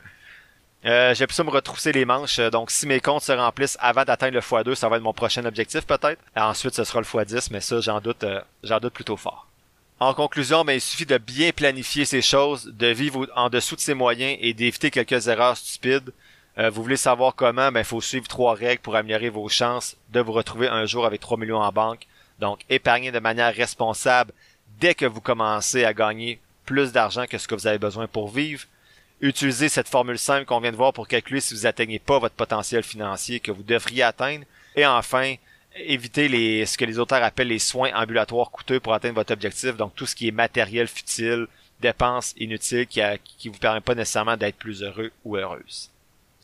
Euh, 0.85 1.13
j'ai 1.13 1.27
pu 1.27 1.35
ça 1.35 1.43
me 1.43 1.51
retrousser 1.51 1.91
les 1.91 2.05
manches. 2.05 2.39
Donc, 2.39 2.71
si 2.71 2.87
mes 2.87 2.99
comptes 2.99 3.21
se 3.21 3.31
remplissent 3.31 3.77
avant 3.81 4.03
d'atteindre 4.03 4.33
le 4.33 4.39
x2, 4.39 4.73
ça 4.73 4.89
va 4.89 4.97
être 4.97 5.03
mon 5.03 5.13
prochain 5.13 5.45
objectif 5.45 5.85
peut-être. 5.85 6.19
Ensuite, 6.35 6.73
ce 6.73 6.83
sera 6.83 7.01
le 7.01 7.05
x10, 7.05 7.49
mais 7.51 7.61
ça, 7.61 7.79
j'en 7.81 8.01
doute, 8.01 8.25
j'en 8.63 8.79
doute 8.79 8.93
plutôt 8.93 9.15
fort. 9.15 9.50
En 10.01 10.15
conclusion, 10.15 10.65
ben, 10.65 10.73
il 10.73 10.81
suffit 10.81 11.05
de 11.05 11.19
bien 11.19 11.51
planifier 11.51 12.05
ces 12.05 12.23
choses, 12.23 12.65
de 12.73 12.87
vivre 12.87 13.27
en 13.35 13.51
dessous 13.51 13.75
de 13.75 13.81
ses 13.81 13.93
moyens 13.93 14.35
et 14.41 14.55
d'éviter 14.55 14.89
quelques 14.89 15.27
erreurs 15.27 15.55
stupides. 15.55 16.11
Euh, 16.57 16.71
vous 16.71 16.81
voulez 16.81 16.97
savoir 16.97 17.35
comment? 17.35 17.71
Ben, 17.71 17.81
il 17.81 17.85
faut 17.85 18.01
suivre 18.01 18.27
trois 18.27 18.55
règles 18.55 18.81
pour 18.81 18.95
améliorer 18.95 19.29
vos 19.29 19.47
chances 19.47 19.95
de 20.09 20.19
vous 20.19 20.31
retrouver 20.31 20.67
un 20.67 20.87
jour 20.87 21.05
avec 21.05 21.21
3 21.21 21.37
millions 21.37 21.61
en 21.61 21.71
banque. 21.71 22.07
Donc, 22.39 22.61
épargner 22.67 23.11
de 23.11 23.19
manière 23.19 23.53
responsable 23.53 24.33
dès 24.79 24.95
que 24.95 25.05
vous 25.05 25.21
commencez 25.21 25.85
à 25.85 25.93
gagner 25.93 26.39
plus 26.65 26.91
d'argent 26.91 27.27
que 27.27 27.37
ce 27.37 27.47
que 27.47 27.53
vous 27.53 27.67
avez 27.67 27.77
besoin 27.77 28.07
pour 28.07 28.31
vivre. 28.31 28.63
Utilisez 29.21 29.69
cette 29.69 29.87
formule 29.87 30.17
simple 30.17 30.45
qu'on 30.45 30.61
vient 30.61 30.71
de 30.71 30.77
voir 30.77 30.93
pour 30.93 31.07
calculer 31.07 31.41
si 31.41 31.53
vous 31.53 31.67
atteignez 31.67 31.99
pas 31.99 32.17
votre 32.17 32.33
potentiel 32.33 32.81
financier 32.81 33.39
que 33.39 33.51
vous 33.51 33.61
devriez 33.61 34.01
atteindre. 34.01 34.45
Et 34.75 34.87
enfin, 34.87 35.35
éviter 35.75 36.65
ce 36.65 36.77
que 36.77 36.85
les 36.85 36.99
auteurs 36.99 37.23
appellent 37.23 37.47
les 37.47 37.59
soins 37.59 37.91
ambulatoires 37.93 38.51
coûteux 38.51 38.79
pour 38.79 38.93
atteindre 38.93 39.15
votre 39.15 39.33
objectif. 39.33 39.77
Donc, 39.77 39.95
tout 39.95 40.05
ce 40.05 40.15
qui 40.15 40.27
est 40.27 40.31
matériel 40.31 40.87
futile, 40.87 41.47
dépenses 41.79 42.33
inutiles 42.37 42.87
qui, 42.87 43.01
a, 43.01 43.17
vous 43.45 43.51
permet 43.59 43.81
pas 43.81 43.95
nécessairement 43.95 44.37
d'être 44.37 44.57
plus 44.57 44.83
heureux 44.83 45.11
ou 45.25 45.37
heureuse. 45.37 45.89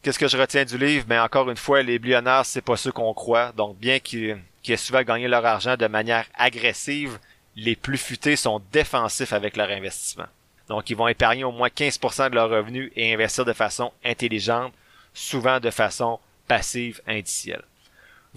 Qu'est-ce 0.02 0.20
que 0.20 0.28
je 0.28 0.38
retiens 0.38 0.66
du 0.66 0.78
livre? 0.78 1.06
Mais 1.10 1.18
ben, 1.18 1.24
encore 1.24 1.50
une 1.50 1.58
fois, 1.58 1.82
les 1.82 2.00
millionnaires, 2.00 2.46
c'est 2.46 2.62
pas 2.62 2.78
ceux 2.78 2.92
qu'on 2.92 3.14
croit. 3.14 3.52
Donc, 3.52 3.78
bien 3.78 4.00
qu'ils 4.00 4.40
aient 4.68 4.78
souvent 4.78 5.04
gagné 5.04 5.28
leur 5.28 5.46
argent 5.46 5.76
de 5.76 5.88
manière 5.88 6.26
agressive, 6.36 7.20
les 7.56 7.76
plus 7.76 7.98
futés 7.98 8.36
sont 8.36 8.62
défensifs 8.72 9.34
avec 9.34 9.58
leur 9.58 9.70
investissement. 9.70 10.28
Donc, 10.70 10.90
ils 10.90 10.98
vont 10.98 11.08
épargner 11.08 11.44
au 11.44 11.52
moins 11.52 11.70
15% 11.70 12.30
de 12.30 12.36
leurs 12.36 12.50
revenus 12.50 12.92
et 12.96 13.14
investir 13.14 13.46
de 13.46 13.54
façon 13.54 13.92
intelligente, 14.04 14.74
souvent 15.14 15.60
de 15.60 15.72
façon 15.72 16.20
passive 16.48 17.02
indicielle. 17.08 17.64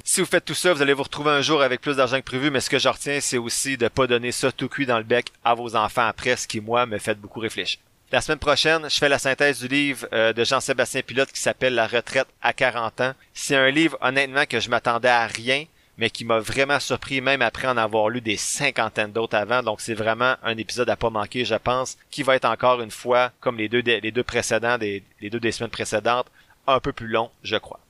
Si 0.05 0.21
vous 0.21 0.27
faites 0.27 0.45
tout 0.45 0.55
ça, 0.55 0.73
vous 0.73 0.83
allez 0.83 0.93
vous 0.93 1.03
retrouver 1.03 1.31
un 1.31 1.43
jour 1.43 1.63
avec 1.63 1.81
plus 1.81 1.97
d'argent 1.97 2.19
que 2.19 2.25
prévu, 2.25 2.51
mais 2.51 2.61
ce 2.61 2.71
que 2.71 2.79
je 2.79 2.89
retiens, 2.89 3.21
c'est 3.21 3.39
aussi 3.39 3.77
de 3.77 3.89
pas 3.89 4.07
donner 4.07 4.33
ça 4.33 4.51
tout 4.51 4.69
cuit 4.69 4.87
dans 4.87 4.99
le 4.99 5.05
bec 5.05 5.29
à 5.45 5.55
vos 5.55 5.77
enfants 5.77 6.07
après, 6.07 6.37
ce 6.37 6.49
qui, 6.49 6.61
moi, 6.61 6.87
me 6.87 6.99
fait 6.99 7.15
beaucoup 7.15 7.41
réfléchir. 7.41 7.81
La 8.13 8.21
semaine 8.21 8.39
prochaine, 8.39 8.91
je 8.91 8.99
fais 8.99 9.09
la 9.09 9.21
synthèse 9.21 9.61
du 9.61 9.69
livre 9.69 10.07
euh, 10.13 10.33
de 10.33 10.43
Jean-Sébastien 10.43 11.03
Pilote 11.03 11.31
qui 11.31 11.41
s'appelle 11.41 11.75
La 11.75 11.87
retraite 11.87 12.27
à 12.43 12.53
40 12.53 13.01
ans. 13.03 13.15
C'est 13.35 13.55
un 13.55 13.71
livre, 13.71 13.97
honnêtement, 14.01 14.47
que 14.47 14.59
je 14.59 14.69
m'attendais 14.69 15.09
à 15.09 15.27
rien, 15.29 15.65
mais 15.97 16.11
qui 16.11 16.25
m'a 16.25 16.41
vraiment 16.41 16.81
surpris, 16.81 17.21
même 17.21 17.43
après 17.43 17.69
en 17.69 17.77
avoir 17.77 18.09
lu 18.09 18.21
des 18.21 18.37
cinquantaines 18.37 19.13
d'autres 19.13 19.37
avant. 19.37 19.63
Donc, 19.63 19.81
c'est 19.81 19.95
vraiment 19.95 20.35
un 20.43 20.57
épisode 20.57 20.91
à 20.91 20.97
pas 20.97 21.11
manquer, 21.11 21.45
je 21.45 21.55
pense, 21.55 21.99
qui 22.11 22.25
va 22.25 22.35
être 22.35 22.47
encore 22.47 22.81
une 22.81 22.91
fois, 22.91 23.31
comme 23.39 23.59
les 23.59 23.69
deux, 23.69 23.83
les 23.83 24.11
deux 24.11 24.25
précédents, 24.25 24.77
des, 24.77 25.05
les 25.21 25.31
deux 25.31 25.41
des 25.41 25.53
semaines 25.53 25.71
précédentes, 25.71 26.27
un 26.67 26.81
peu 26.81 26.93
plus 26.93 27.07
long, 27.07 27.31
je 27.45 27.57
crois. 27.57 27.81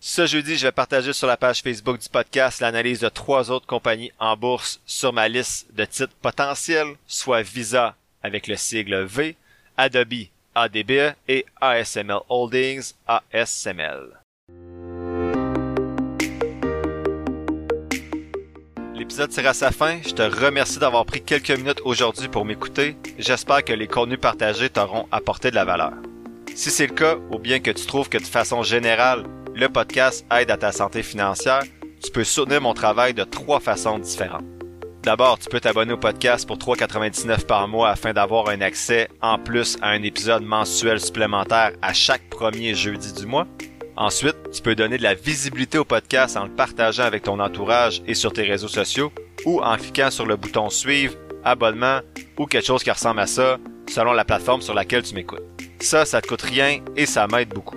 Ce 0.00 0.26
jeudi, 0.26 0.56
je 0.56 0.64
vais 0.64 0.72
partager 0.72 1.12
sur 1.12 1.26
la 1.26 1.36
page 1.36 1.60
Facebook 1.60 1.98
du 1.98 2.08
podcast 2.08 2.60
l'analyse 2.60 3.00
de 3.00 3.08
trois 3.08 3.50
autres 3.50 3.66
compagnies 3.66 4.12
en 4.20 4.36
bourse 4.36 4.80
sur 4.86 5.12
ma 5.12 5.26
liste 5.26 5.66
de 5.74 5.84
titres 5.84 6.14
potentiels, 6.22 6.94
soit 7.08 7.42
Visa 7.42 7.96
avec 8.22 8.46
le 8.46 8.54
sigle 8.54 9.02
V, 9.02 9.34
Adobe 9.76 10.28
ADB 10.54 11.14
et 11.26 11.44
ASML 11.60 12.20
Holdings 12.28 12.92
ASML. 13.08 14.20
L'épisode 18.94 19.30
tire 19.30 19.48
à 19.48 19.54
sa 19.54 19.72
fin. 19.72 19.98
Je 20.06 20.14
te 20.14 20.22
remercie 20.22 20.78
d'avoir 20.78 21.06
pris 21.06 21.22
quelques 21.22 21.50
minutes 21.50 21.80
aujourd'hui 21.84 22.28
pour 22.28 22.44
m'écouter. 22.44 22.96
J'espère 23.18 23.64
que 23.64 23.72
les 23.72 23.88
contenus 23.88 24.20
partagés 24.20 24.70
t'auront 24.70 25.08
apporté 25.10 25.50
de 25.50 25.56
la 25.56 25.64
valeur. 25.64 25.94
Si 26.54 26.70
c'est 26.70 26.86
le 26.86 26.94
cas, 26.94 27.16
ou 27.30 27.38
bien 27.38 27.58
que 27.58 27.70
tu 27.70 27.86
trouves 27.86 28.08
que 28.08 28.18
de 28.18 28.24
façon 28.24 28.62
générale, 28.62 29.24
le 29.58 29.68
podcast 29.68 30.24
aide 30.30 30.52
à 30.52 30.56
ta 30.56 30.70
santé 30.70 31.02
financière, 31.02 31.64
tu 32.00 32.12
peux 32.12 32.22
soutenir 32.22 32.60
mon 32.60 32.74
travail 32.74 33.12
de 33.12 33.24
trois 33.24 33.58
façons 33.58 33.98
différentes. 33.98 34.44
D'abord, 35.02 35.36
tu 35.38 35.48
peux 35.48 35.58
t'abonner 35.58 35.94
au 35.94 35.96
podcast 35.96 36.46
pour 36.46 36.58
3,99 36.58 37.44
par 37.44 37.66
mois 37.66 37.88
afin 37.88 38.12
d'avoir 38.12 38.50
un 38.50 38.60
accès 38.60 39.08
en 39.20 39.36
plus 39.36 39.76
à 39.82 39.88
un 39.88 40.02
épisode 40.04 40.44
mensuel 40.44 41.00
supplémentaire 41.00 41.72
à 41.82 41.92
chaque 41.92 42.30
premier 42.30 42.74
jeudi 42.74 43.12
du 43.12 43.26
mois. 43.26 43.48
Ensuite, 43.96 44.36
tu 44.52 44.62
peux 44.62 44.76
donner 44.76 44.96
de 44.96 45.02
la 45.02 45.14
visibilité 45.14 45.76
au 45.76 45.84
podcast 45.84 46.36
en 46.36 46.44
le 46.44 46.50
partageant 46.50 47.02
avec 47.02 47.24
ton 47.24 47.40
entourage 47.40 48.00
et 48.06 48.14
sur 48.14 48.32
tes 48.32 48.42
réseaux 48.42 48.68
sociaux 48.68 49.10
ou 49.44 49.60
en 49.60 49.76
cliquant 49.76 50.12
sur 50.12 50.26
le 50.26 50.36
bouton 50.36 50.70
suivre, 50.70 51.16
abonnement 51.42 51.98
ou 52.38 52.46
quelque 52.46 52.66
chose 52.66 52.84
qui 52.84 52.92
ressemble 52.92 53.20
à 53.20 53.26
ça 53.26 53.58
selon 53.88 54.12
la 54.12 54.24
plateforme 54.24 54.62
sur 54.62 54.74
laquelle 54.74 55.02
tu 55.02 55.16
m'écoutes. 55.16 55.42
Ça, 55.80 56.04
ça 56.04 56.20
te 56.20 56.28
coûte 56.28 56.42
rien 56.42 56.78
et 56.96 57.06
ça 57.06 57.26
m'aide 57.26 57.48
beaucoup. 57.48 57.76